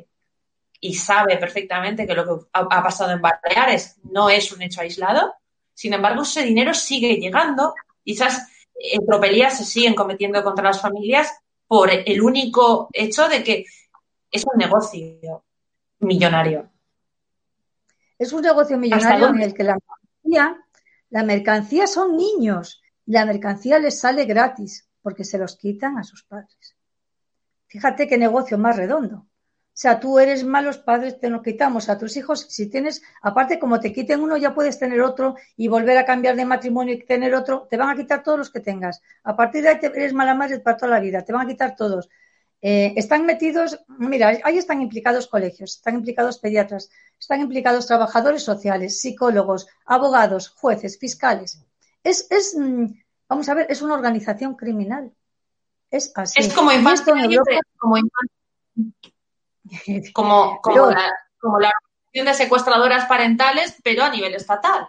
[0.84, 5.34] y sabe perfectamente que lo que ha, pasado en Baleares no es un hecho aislado,
[5.73, 7.73] sin embargo ese dinero sigue llegando
[8.03, 8.49] y esas
[9.07, 11.31] tropelías se siguen cometiendo contra las familias
[11.67, 13.65] por el único hecho de que
[14.29, 15.45] es un negocio
[15.99, 16.69] millonario.
[18.19, 20.65] Es un negocio millonario en el que la mercancía,
[21.11, 22.81] la mercancía son niños.
[23.05, 26.75] La mercancía les sale gratis porque se los quitan a sus padres.
[27.67, 29.27] Fíjate qué negocio más redondo.
[29.74, 32.45] O sea, tú eres malos padres, te lo quitamos a tus hijos.
[32.47, 36.36] Si tienes, aparte, como te quiten uno, ya puedes tener otro y volver a cambiar
[36.36, 37.67] de matrimonio y tener otro.
[37.71, 39.01] Te van a quitar todos los que tengas.
[39.24, 41.24] A partir de ahí eres mala madre para toda la vida.
[41.24, 42.07] Te van a quitar todos.
[42.61, 49.01] Eh, están metidos, mira, ahí están implicados colegios, están implicados pediatras, están implicados trabajadores sociales,
[49.01, 51.61] psicólogos, abogados, jueces, fiscales.
[52.03, 52.86] Es, es mm,
[53.28, 55.11] vamos a ver, es una organización criminal.
[55.89, 56.39] Es así.
[56.39, 57.13] Es como infancia,
[57.80, 57.97] como,
[60.13, 64.88] como, como, la, como la organización de secuestradoras parentales, pero a nivel estatal.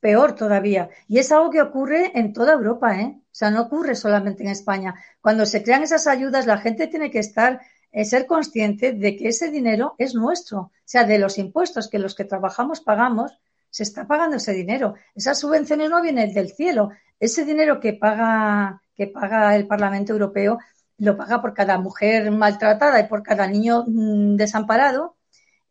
[0.00, 0.90] Peor todavía.
[1.08, 3.18] Y es algo que ocurre en toda Europa, ¿eh?
[3.18, 4.94] O sea, no ocurre solamente en España.
[5.20, 7.60] Cuando se crean esas ayudas, la gente tiene que estar,
[7.92, 10.58] eh, ser consciente de que ese dinero es nuestro.
[10.58, 13.38] O sea, de los impuestos que los que trabajamos pagamos,
[13.70, 14.94] se está pagando ese dinero.
[15.14, 16.90] Esas subvenciones no vienen del cielo.
[17.20, 20.58] Ese dinero que paga, que paga el Parlamento Europeo
[20.98, 25.16] lo paga por cada mujer maltratada y por cada niño mm, desamparado,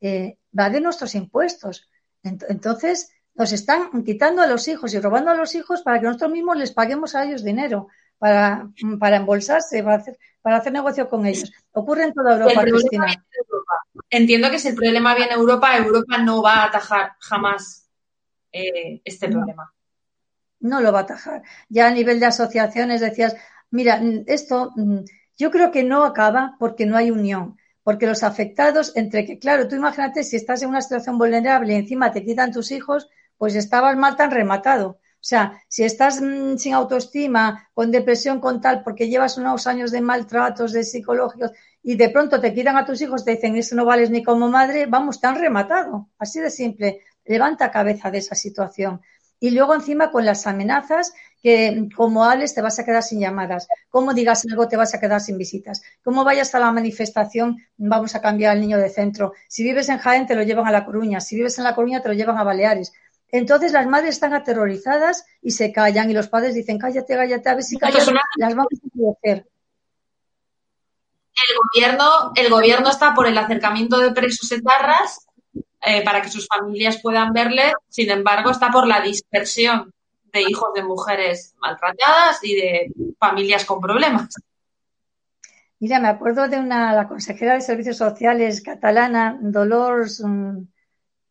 [0.02, 1.90] eh, va de nuestros impuestos.
[2.24, 6.32] Entonces, nos están quitando a los hijos y robando a los hijos para que nosotros
[6.32, 8.70] mismos les paguemos a ellos dinero para,
[9.00, 11.52] para embolsarse, para hacer, para hacer negocio con ellos.
[11.72, 13.08] Ocurre en toda Europa, Cristina.
[14.10, 17.90] Entiendo que si el problema viene a Europa, Europa no va a atajar jamás
[18.52, 19.74] eh, este problema.
[20.62, 21.44] No lo va a atajar.
[21.68, 23.36] Ya a nivel de asociaciones decías,
[23.72, 25.00] mira, esto mm,
[25.38, 29.68] yo creo que no acaba porque no hay unión porque los afectados, entre que, claro,
[29.68, 33.54] tú imagínate si estás en una situación vulnerable y encima te quitan tus hijos, pues
[33.54, 34.88] estabas mal tan rematado.
[34.88, 39.92] O sea, si estás mm, sin autoestima, con depresión, con tal, porque llevas unos años
[39.92, 41.52] de maltratos, de psicológicos,
[41.84, 44.50] y de pronto te quitan a tus hijos, te dicen, eso no vales ni como
[44.50, 46.10] madre, vamos, te han rematado.
[46.18, 47.02] Así de simple.
[47.24, 49.02] Levanta cabeza de esa situación.
[49.40, 53.68] Y luego encima con las amenazas que como hables te vas a quedar sin llamadas,
[53.90, 58.16] como digas algo te vas a quedar sin visitas, como vayas a la manifestación vamos
[58.16, 60.86] a cambiar al niño de centro, si vives en Jaén te lo llevan a La
[60.86, 62.94] Coruña, si vives en La Coruña te lo llevan a Baleares.
[63.32, 67.56] Entonces las madres están aterrorizadas y se callan y los padres dicen cállate, cállate, a
[67.56, 69.46] ver si callas, las vamos a hacer.
[71.36, 75.28] El gobierno, el gobierno está por el acercamiento de presos etarras
[75.86, 79.92] eh, para que sus familias puedan verle, sin embargo está por la dispersión
[80.36, 84.30] de hijos de mujeres maltratadas y de familias con problemas.
[85.80, 90.60] Mira, me acuerdo de una, la consejera de Servicios Sociales catalana, Dolores mm,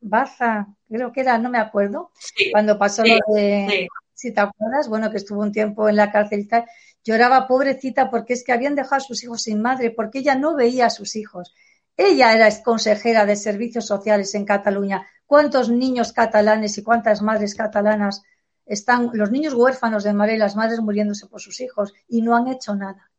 [0.01, 2.13] Baza, creo que era, no me acuerdo,
[2.53, 6.41] cuando pasó lo de, si te acuerdas, bueno, que estuvo un tiempo en la cárcel
[6.41, 6.65] y tal,
[7.03, 10.55] lloraba pobrecita porque es que habían dejado a sus hijos sin madre, porque ella no
[10.55, 11.55] veía a sus hijos.
[11.97, 15.07] Ella era consejera de servicios sociales en Cataluña.
[15.27, 18.23] ¿Cuántos niños catalanes y cuántas madres catalanas
[18.67, 22.37] están, los niños huérfanos de madre y las madres muriéndose por sus hijos y no
[22.37, 23.11] han hecho nada?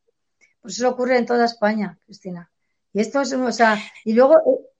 [0.61, 2.49] Pues eso ocurre en toda España, Cristina.
[2.93, 4.75] Y esto es, o sea, y luego eh,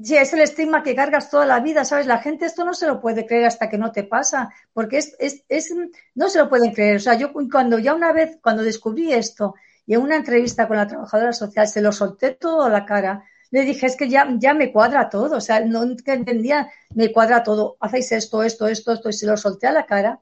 [0.00, 2.06] Sí, es el estigma que cargas toda la vida, ¿sabes?
[2.06, 5.16] La gente esto no se lo puede creer hasta que no te pasa, porque es,
[5.18, 5.74] es, es,
[6.14, 6.96] no se lo pueden creer.
[6.96, 10.76] O sea, yo cuando ya una vez, cuando descubrí esto y en una entrevista con
[10.76, 14.28] la trabajadora social se lo solté todo a la cara, le dije, es que ya,
[14.38, 18.92] ya me cuadra todo, o sea, no entendía, me cuadra todo, hacéis esto, esto, esto,
[18.92, 20.20] esto, y se lo solté a la cara,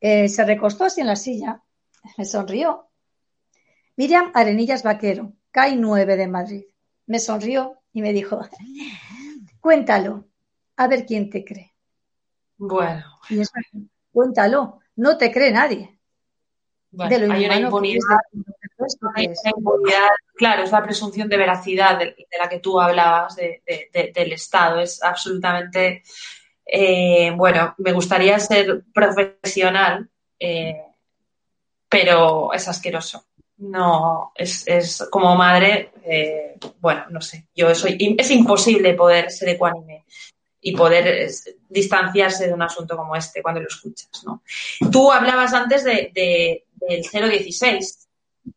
[0.00, 1.62] eh, se recostó así en la silla,
[2.18, 2.88] me sonrió.
[3.96, 6.64] Miriam Arenillas Vaquero, CAI 9 de Madrid,
[7.06, 8.40] me sonrió y me dijo,
[9.60, 10.26] cuéntalo,
[10.76, 11.72] a ver quién te cree.
[12.56, 13.04] Bueno.
[13.30, 13.52] Y eso,
[14.12, 15.98] cuéntalo, no te cree nadie.
[16.96, 18.18] De hay una impunidad,
[20.36, 24.80] claro, es la presunción de veracidad de, la que tú hablabas del Estado.
[24.80, 26.02] Es absolutamente,
[26.66, 30.82] eh, bueno, me gustaría ser profesional, eh,
[31.88, 33.24] pero es asqueroso
[33.56, 39.50] no, es, es como madre, eh, bueno, no sé, yo soy, es imposible poder ser
[39.50, 40.04] ecuánime.
[40.66, 41.30] y poder
[41.68, 44.08] distanciarse de un asunto como este cuando lo escuchas.
[44.24, 44.42] ¿no?
[44.90, 48.08] Tú hablabas antes de, del 016.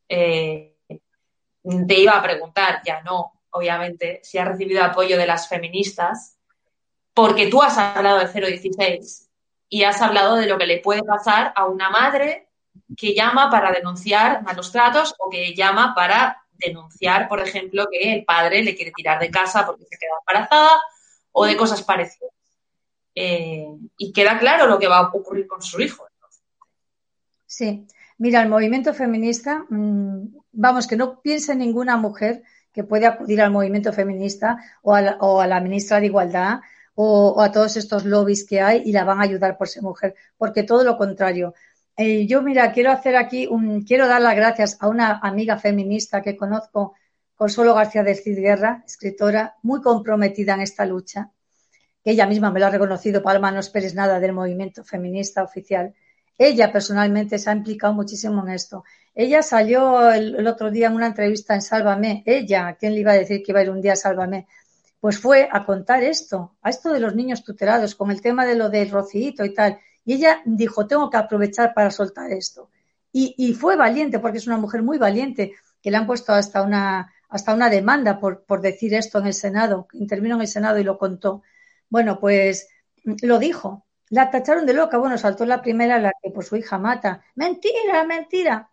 [0.09, 0.76] Eh,
[1.88, 6.38] te iba a preguntar, ya no, obviamente, si has recibido apoyo de las feministas,
[7.13, 9.30] porque tú has hablado del 016
[9.70, 12.47] y has hablado de lo que le puede pasar a una madre
[12.95, 18.26] que llama para denunciar malos tratos o que llama para denunciar, por ejemplo, que el
[18.26, 20.80] padre le quiere tirar de casa porque se queda embarazada
[21.32, 22.32] o de cosas parecidas.
[23.13, 23.65] Eh,
[23.97, 26.07] y queda claro lo que va a ocurrir con su hijo.
[27.45, 27.88] Sí,
[28.18, 33.51] mira, el movimiento feminista, mm, vamos, que no piense ninguna mujer que puede acudir al
[33.51, 36.59] movimiento feminista o a la, ministra de Igualdad
[36.95, 40.15] o, a todos estos lobbies que hay y la van a ayudar por ser mujer,
[40.38, 41.53] porque todo lo contrario.
[41.95, 46.22] Eh, yo, mira, quiero hacer aquí un, quiero dar las gracias a una amiga feminista
[46.22, 46.93] que conozco,
[47.36, 51.32] Consuelo García de Cid Guerra, escritora muy comprometida en esta lucha,
[52.03, 55.93] que ella misma me lo ha reconocido, Palma, no esperes nada del movimiento feminista oficial.
[56.38, 58.83] Ella personalmente se ha implicado muchísimo en esto.
[59.15, 62.21] Ella salió el, otro día en una entrevista en Sálvame.
[62.25, 64.47] Ella, ¿quién le iba a decir que iba a ir un día a Sálvame?
[64.99, 68.55] Pues fue a contar esto, a esto de los niños tutelados, con el tema de
[68.55, 69.79] lo del rocito y tal.
[70.05, 72.69] Y ella dijo, tengo que aprovechar para soltar esto.
[73.11, 77.11] Y, fue valiente, porque es una mujer muy valiente, que le han puesto hasta una,
[77.29, 79.88] hasta una demanda por, por decir esto en el Senado.
[79.93, 81.41] Intervino en el Senado y lo contó.
[81.89, 82.67] Bueno, pues
[83.23, 83.86] lo dijo.
[84.10, 84.97] La tacharon de loca.
[84.97, 87.22] Bueno, saltó la primera, la que por su hija mata.
[87.36, 88.70] Mentira, mentira.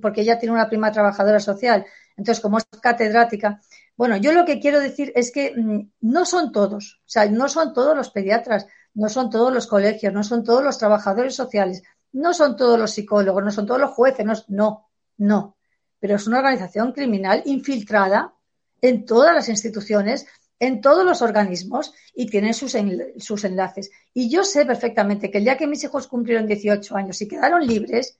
[0.00, 1.84] Porque ella tiene una prima trabajadora social.
[2.16, 3.60] Entonces, como es catedrática.
[3.96, 7.00] Bueno, yo lo que quiero decir es que mm, no son todos.
[7.00, 10.62] O sea, no son todos los pediatras, no son todos los colegios, no son todos
[10.62, 14.24] los trabajadores sociales, no son todos los psicólogos, no son todos los jueces.
[14.24, 14.90] No, no.
[15.18, 15.56] no.
[15.98, 18.34] Pero es una organización criminal infiltrada
[18.80, 20.26] en todas las instituciones
[20.60, 22.76] en todos los organismos y tienen sus,
[23.16, 23.90] sus enlaces.
[24.14, 27.66] Y yo sé perfectamente que el día que mis hijos cumplieron 18 años y quedaron
[27.66, 28.18] libres,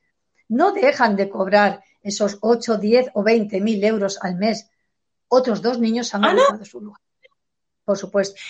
[0.49, 4.69] no dejan de cobrar esos 8, 10 o 20 mil euros al mes.
[5.29, 7.01] Otros dos niños han ¿Ah, su lugar.
[7.85, 8.41] Por supuesto.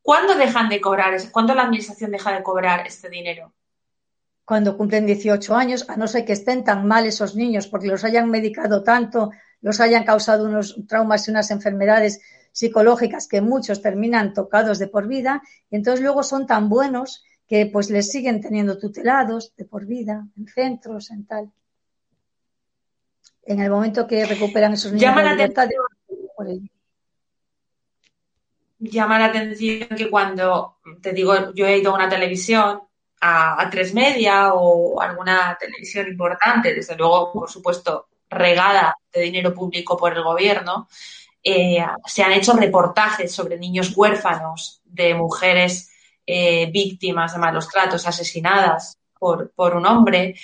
[0.00, 1.20] ¿Cuándo dejan de cobrar?
[1.30, 3.52] ¿Cuándo la administración deja de cobrar este dinero?
[4.44, 8.04] Cuando cumplen 18 años, a no ser que estén tan mal esos niños porque los
[8.04, 9.30] hayan medicado tanto,
[9.60, 12.20] los hayan causado unos traumas y unas enfermedades
[12.52, 17.66] psicológicas que muchos terminan tocados de por vida y entonces luego son tan buenos que
[17.66, 21.50] pues les siguen teniendo tutelados de por vida en centros, en tal.
[23.44, 25.68] En el momento que recuperan esos niños llama la libertad
[28.78, 32.80] Llama la atención que cuando, te digo, yo he ido a una televisión,
[33.20, 39.54] a, a tres media o alguna televisión importante, desde luego, por supuesto, regada de dinero
[39.54, 40.88] público por el gobierno,
[41.44, 45.90] eh, se han hecho reportajes sobre niños huérfanos de mujeres
[46.24, 50.36] eh, víctimas de malos tratos, asesinadas por, un hombre,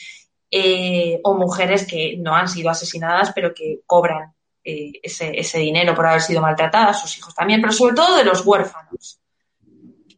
[0.50, 6.20] eh, o mujeres que no han sido asesinadas, pero que cobran ese, dinero por haber
[6.20, 9.18] sido maltratadas, sus hijos también, pero sobre todo de los huérfanos.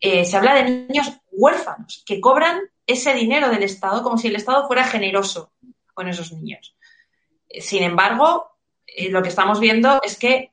[0.00, 4.66] se habla de niños huérfanos que cobran ese dinero del Estado como si el Estado
[4.66, 5.52] fuera generoso
[5.94, 6.74] con esos niños.
[7.60, 8.56] Sin embargo,
[9.10, 10.49] lo que estamos viendo es que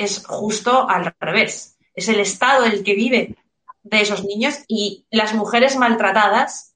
[0.00, 1.76] es justo al revés.
[1.94, 3.36] Es el Estado el que vive
[3.82, 6.74] de esos niños y las mujeres maltratadas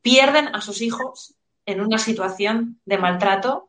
[0.00, 1.34] pierden a sus hijos
[1.66, 3.68] en una situación de maltrato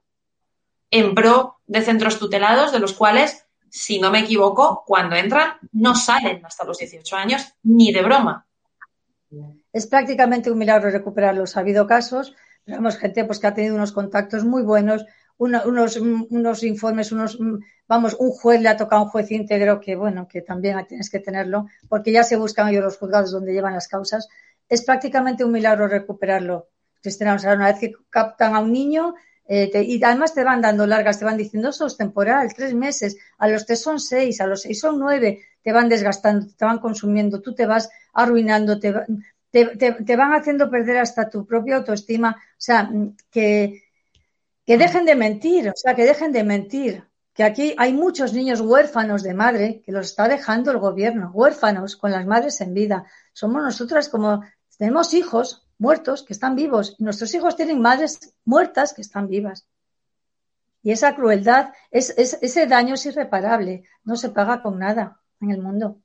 [0.90, 5.96] en pro de centros tutelados, de los cuales, si no me equivoco, cuando entran no
[5.96, 8.46] salen hasta los 18 años ni de broma.
[9.74, 11.58] Es prácticamente un milagro recuperarlos.
[11.58, 12.34] Ha habido casos,
[12.64, 15.06] tenemos gente pues, que ha tenido unos contactos muy buenos,
[15.38, 17.38] unos, unos informes, unos,
[17.88, 21.20] vamos, un juez le ha tocado un juez íntegro que, bueno, que también tienes que
[21.20, 24.28] tenerlo, porque ya se buscan ellos los juzgados donde llevan las causas.
[24.68, 26.70] Es prácticamente un milagro recuperarlo.
[27.02, 29.16] Cristina, o sea, una vez que captan a un niño,
[29.48, 33.18] eh, y además te van dando largas, te van diciendo eso es temporal, tres meses,
[33.38, 36.80] a los tres son seis, a los seis son nueve, te van desgastando, te van
[36.80, 38.94] consumiendo, tú te vas arruinando, te,
[39.52, 42.32] te, te van haciendo perder hasta tu propia autoestima.
[42.32, 42.90] O sea,
[43.32, 43.84] que,
[44.66, 47.04] que dejen de mentir, o sea, que dejen de mentir.
[47.38, 51.96] Que aquí hay muchos niños huérfanos de madre que los está dejando el gobierno, huérfanos
[51.96, 53.06] con las madres en vida.
[53.32, 54.44] Somos nosotras como
[54.76, 59.68] tenemos hijos muertos que están vivos y nuestros hijos tienen madres muertas que están vivas.
[60.82, 65.62] Y esa crueldad, es, ese daño es irreparable, no se paga con nada en el
[65.62, 66.02] mundo.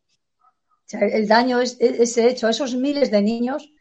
[0.90, 3.72] el daño es ese hecho, esos miles de niños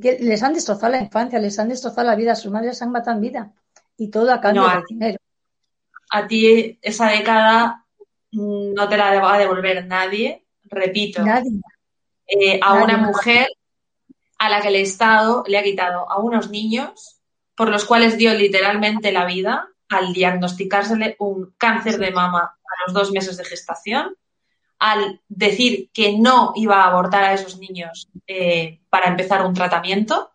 [0.00, 3.16] que les han destrozado la infancia, les han destrozado la vida, sus madres han matado
[3.16, 3.52] en vida
[3.98, 5.21] y todo a cambio de dinero.
[6.12, 7.84] A ti esa década
[8.32, 10.42] no te la va a devolver nadie
[10.72, 11.22] repito,
[12.26, 13.46] eh, a una mujer
[14.38, 17.20] a la que el Estado le ha quitado a unos niños
[17.54, 22.94] por los cuales dio literalmente la vida al diagnosticársele un cáncer de mama a los
[22.94, 24.16] dos meses de gestación,
[24.78, 30.32] al decir que no iba a abortar a esos niños eh, para empezar un tratamiento,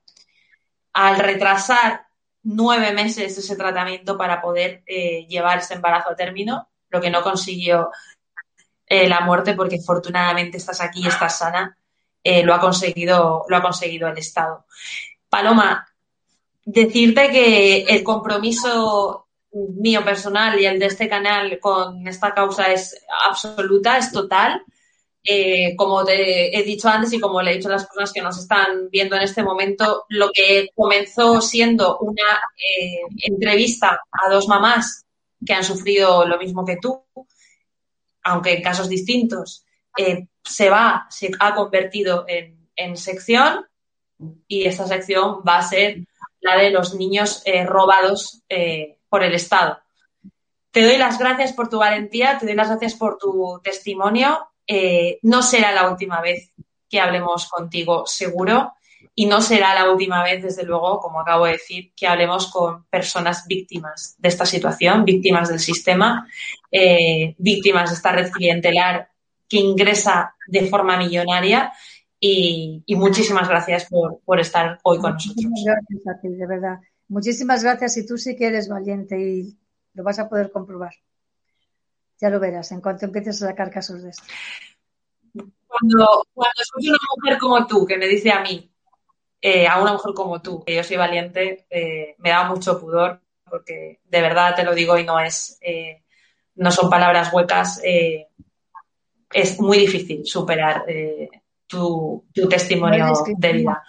[0.94, 2.07] al retrasar
[2.48, 7.22] nueve meses ese tratamiento para poder eh, llevar ese embarazo a término, lo que no
[7.22, 7.90] consiguió
[8.86, 11.78] eh, la muerte porque afortunadamente estás aquí, estás sana,
[12.44, 14.66] lo, ha conseguido, lo ha conseguido el Estado.
[15.30, 15.88] Paloma,
[16.66, 23.02] decirte que el compromiso mío personal y el de este canal con esta causa es
[23.30, 24.64] absoluta, es total.
[25.24, 28.22] Eh, como te he dicho antes y como le he dicho a las personas que
[28.22, 34.48] nos están viendo en este momento, lo que comenzó siendo una eh, entrevista a dos
[34.48, 35.06] mamás
[35.46, 37.04] que han sufrido lo mismo que tú,
[38.24, 39.66] aunque en casos distintos,
[39.98, 43.66] eh, se va, se ha convertido en, en, sección
[44.48, 46.06] y esta sección va a ser
[46.40, 48.44] la de los niños robados
[49.10, 49.80] por el Estado.
[50.72, 54.48] Te doy las gracias por tu valentía, te doy las gracias por tu testimonio.
[54.68, 56.52] Eh, no será la última vez
[56.90, 58.74] que hablemos contigo, seguro,
[59.16, 62.86] y no será la última vez, desde luego, como acabo de decir, que hablemos con
[62.86, 66.28] personas víctimas de esta situación, víctimas del sistema,
[66.72, 69.10] eh, víctimas de esta red clientelar
[69.50, 71.74] que ingresa de forma millonaria.
[72.20, 75.46] Y, muchísimas gracias por, por, estar hoy con nosotros.
[75.66, 76.80] Gracias a ti, de verdad.
[77.08, 79.58] Muchísimas gracias y tú sí que eres valiente y
[79.94, 80.94] lo vas a poder comprobar.
[82.20, 84.24] Ya lo verás en cuanto empieces a sacar casos de esto.
[85.34, 88.72] Cuando, cuando escucho una mujer como tú que me dice a mí,
[89.42, 93.22] eh, a una mujer como tú, que yo soy valiente, eh, me da mucho pudor
[93.50, 96.04] porque de verdad te lo digo y no es, eh,
[96.56, 97.82] no son palabras huecas.
[99.34, 100.86] es muy difícil superar
[101.68, 103.84] tu, tu, testimonio de vida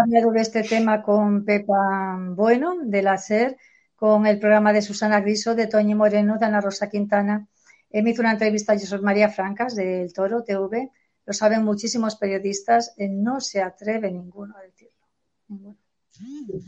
[0.00, 3.56] hablado de este tema con Pepa Bueno, de la SER,
[4.02, 7.46] con el programa de Susana Griso, de Toñi Moreno, de Ana Rosa Quintana.
[7.92, 10.90] me hizo una entrevista a Jesús María Francas, del Toro TV.
[11.24, 15.76] Lo saben muchísimos periodistas, eh, no se atreve ninguno a decirlo.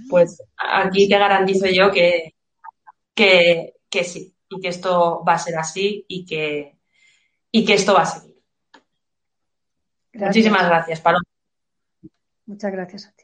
[0.09, 2.37] Pues aquí te garantizo yo que,
[3.16, 6.78] que, que, sí, y que esto va a ser así y que,
[7.51, 8.41] y que esto va a seguir.
[10.12, 11.24] Muchísimas gracias, Paloma.
[12.47, 13.24] Muchas gracias a ti.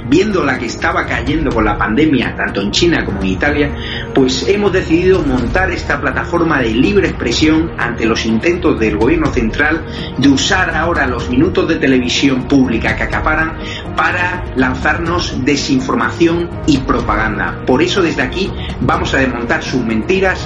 [0.11, 3.71] viendo la que estaba cayendo con la pandemia, tanto en China como en Italia,
[4.13, 9.85] pues hemos decidido montar esta plataforma de libre expresión ante los intentos del gobierno central
[10.17, 13.57] de usar ahora los minutos de televisión pública que acaparan
[13.95, 17.63] para lanzarnos desinformación y propaganda.
[17.65, 18.51] Por eso desde aquí
[18.81, 20.45] vamos a desmontar sus mentiras,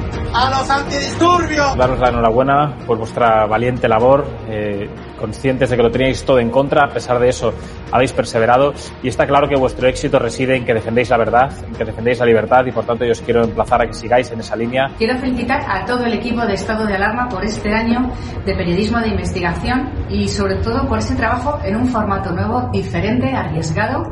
[0.33, 1.75] a los antidisturbios.
[1.77, 4.89] Daros la enhorabuena por vuestra valiente labor, eh,
[5.21, 7.53] conscientes de que lo teníais todo en contra, a pesar de eso
[7.91, 11.73] habéis perseverado y está claro que vuestro éxito reside en que defendéis la verdad, en
[11.73, 14.39] que defendéis la libertad y por tanto yo os quiero emplazar a que sigáis en
[14.39, 14.91] esa línea.
[14.97, 18.11] Quiero felicitar a todo el equipo de Estado de Alarma por este año
[18.45, 23.33] de periodismo de investigación y sobre todo por ese trabajo en un formato nuevo, diferente,
[23.33, 24.03] arriesgado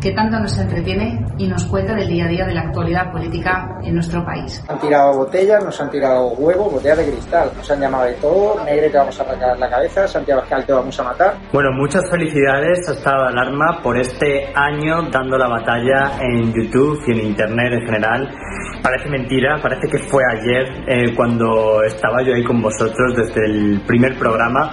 [0.00, 3.78] que tanto nos entretiene y nos cuenta del día a día de la actualidad política
[3.82, 4.62] en nuestro país.
[4.68, 8.64] Han tirado botellas, nos han tirado huevos, botellas de cristal, nos han llamado de todo,
[8.64, 11.34] negre te vamos a arrancar la cabeza, Santiago Escal te vamos a matar.
[11.52, 17.04] Bueno, muchas felicidades a Estado de Alarma por este año dando la batalla en YouTube
[17.06, 18.34] y en Internet en general.
[18.82, 23.82] Parece mentira, parece que fue ayer eh, cuando estaba yo ahí con vosotros desde el
[23.86, 24.72] primer programa,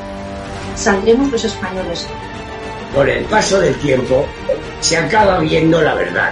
[0.75, 2.07] Saldremos los españoles.
[2.95, 4.25] Con el paso del tiempo
[4.81, 6.31] se acaba viendo la verdad.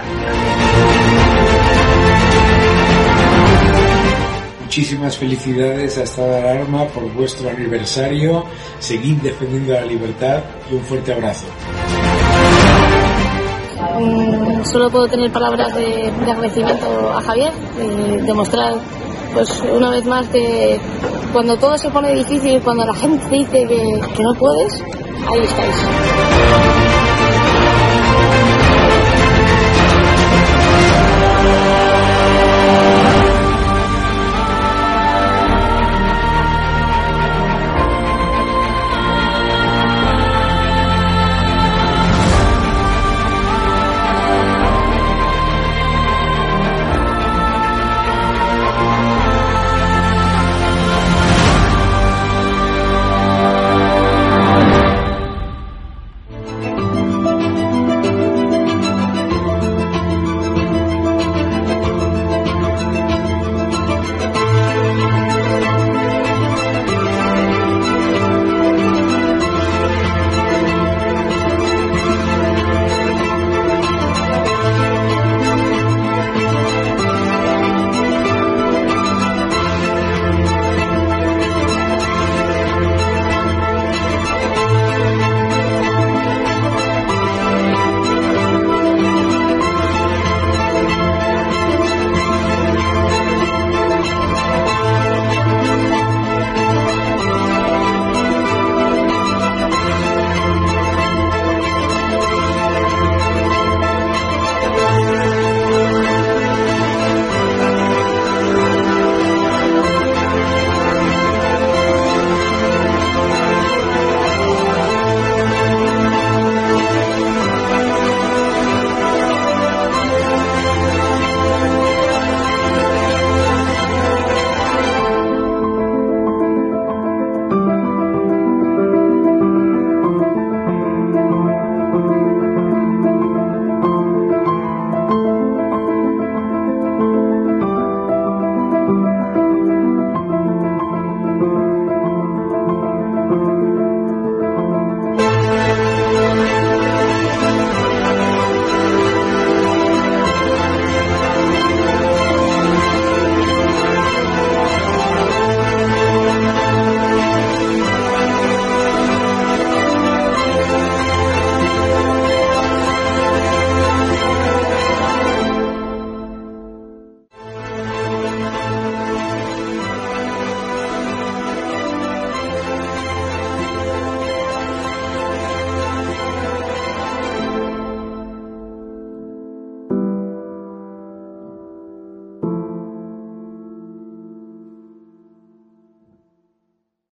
[4.60, 8.44] Muchísimas felicidades a Estado de Alarma por vuestro aniversario.
[8.78, 11.46] Seguid defendiendo la libertad y un fuerte abrazo.
[13.98, 18.74] Mm, solo puedo tener palabras de, de agradecimiento a Javier, eh, demostrar
[19.32, 20.78] pues una vez más que
[21.32, 24.82] cuando todo se pone difícil, cuando la gente dice que, que no puedes,
[25.28, 26.79] ahí estáis.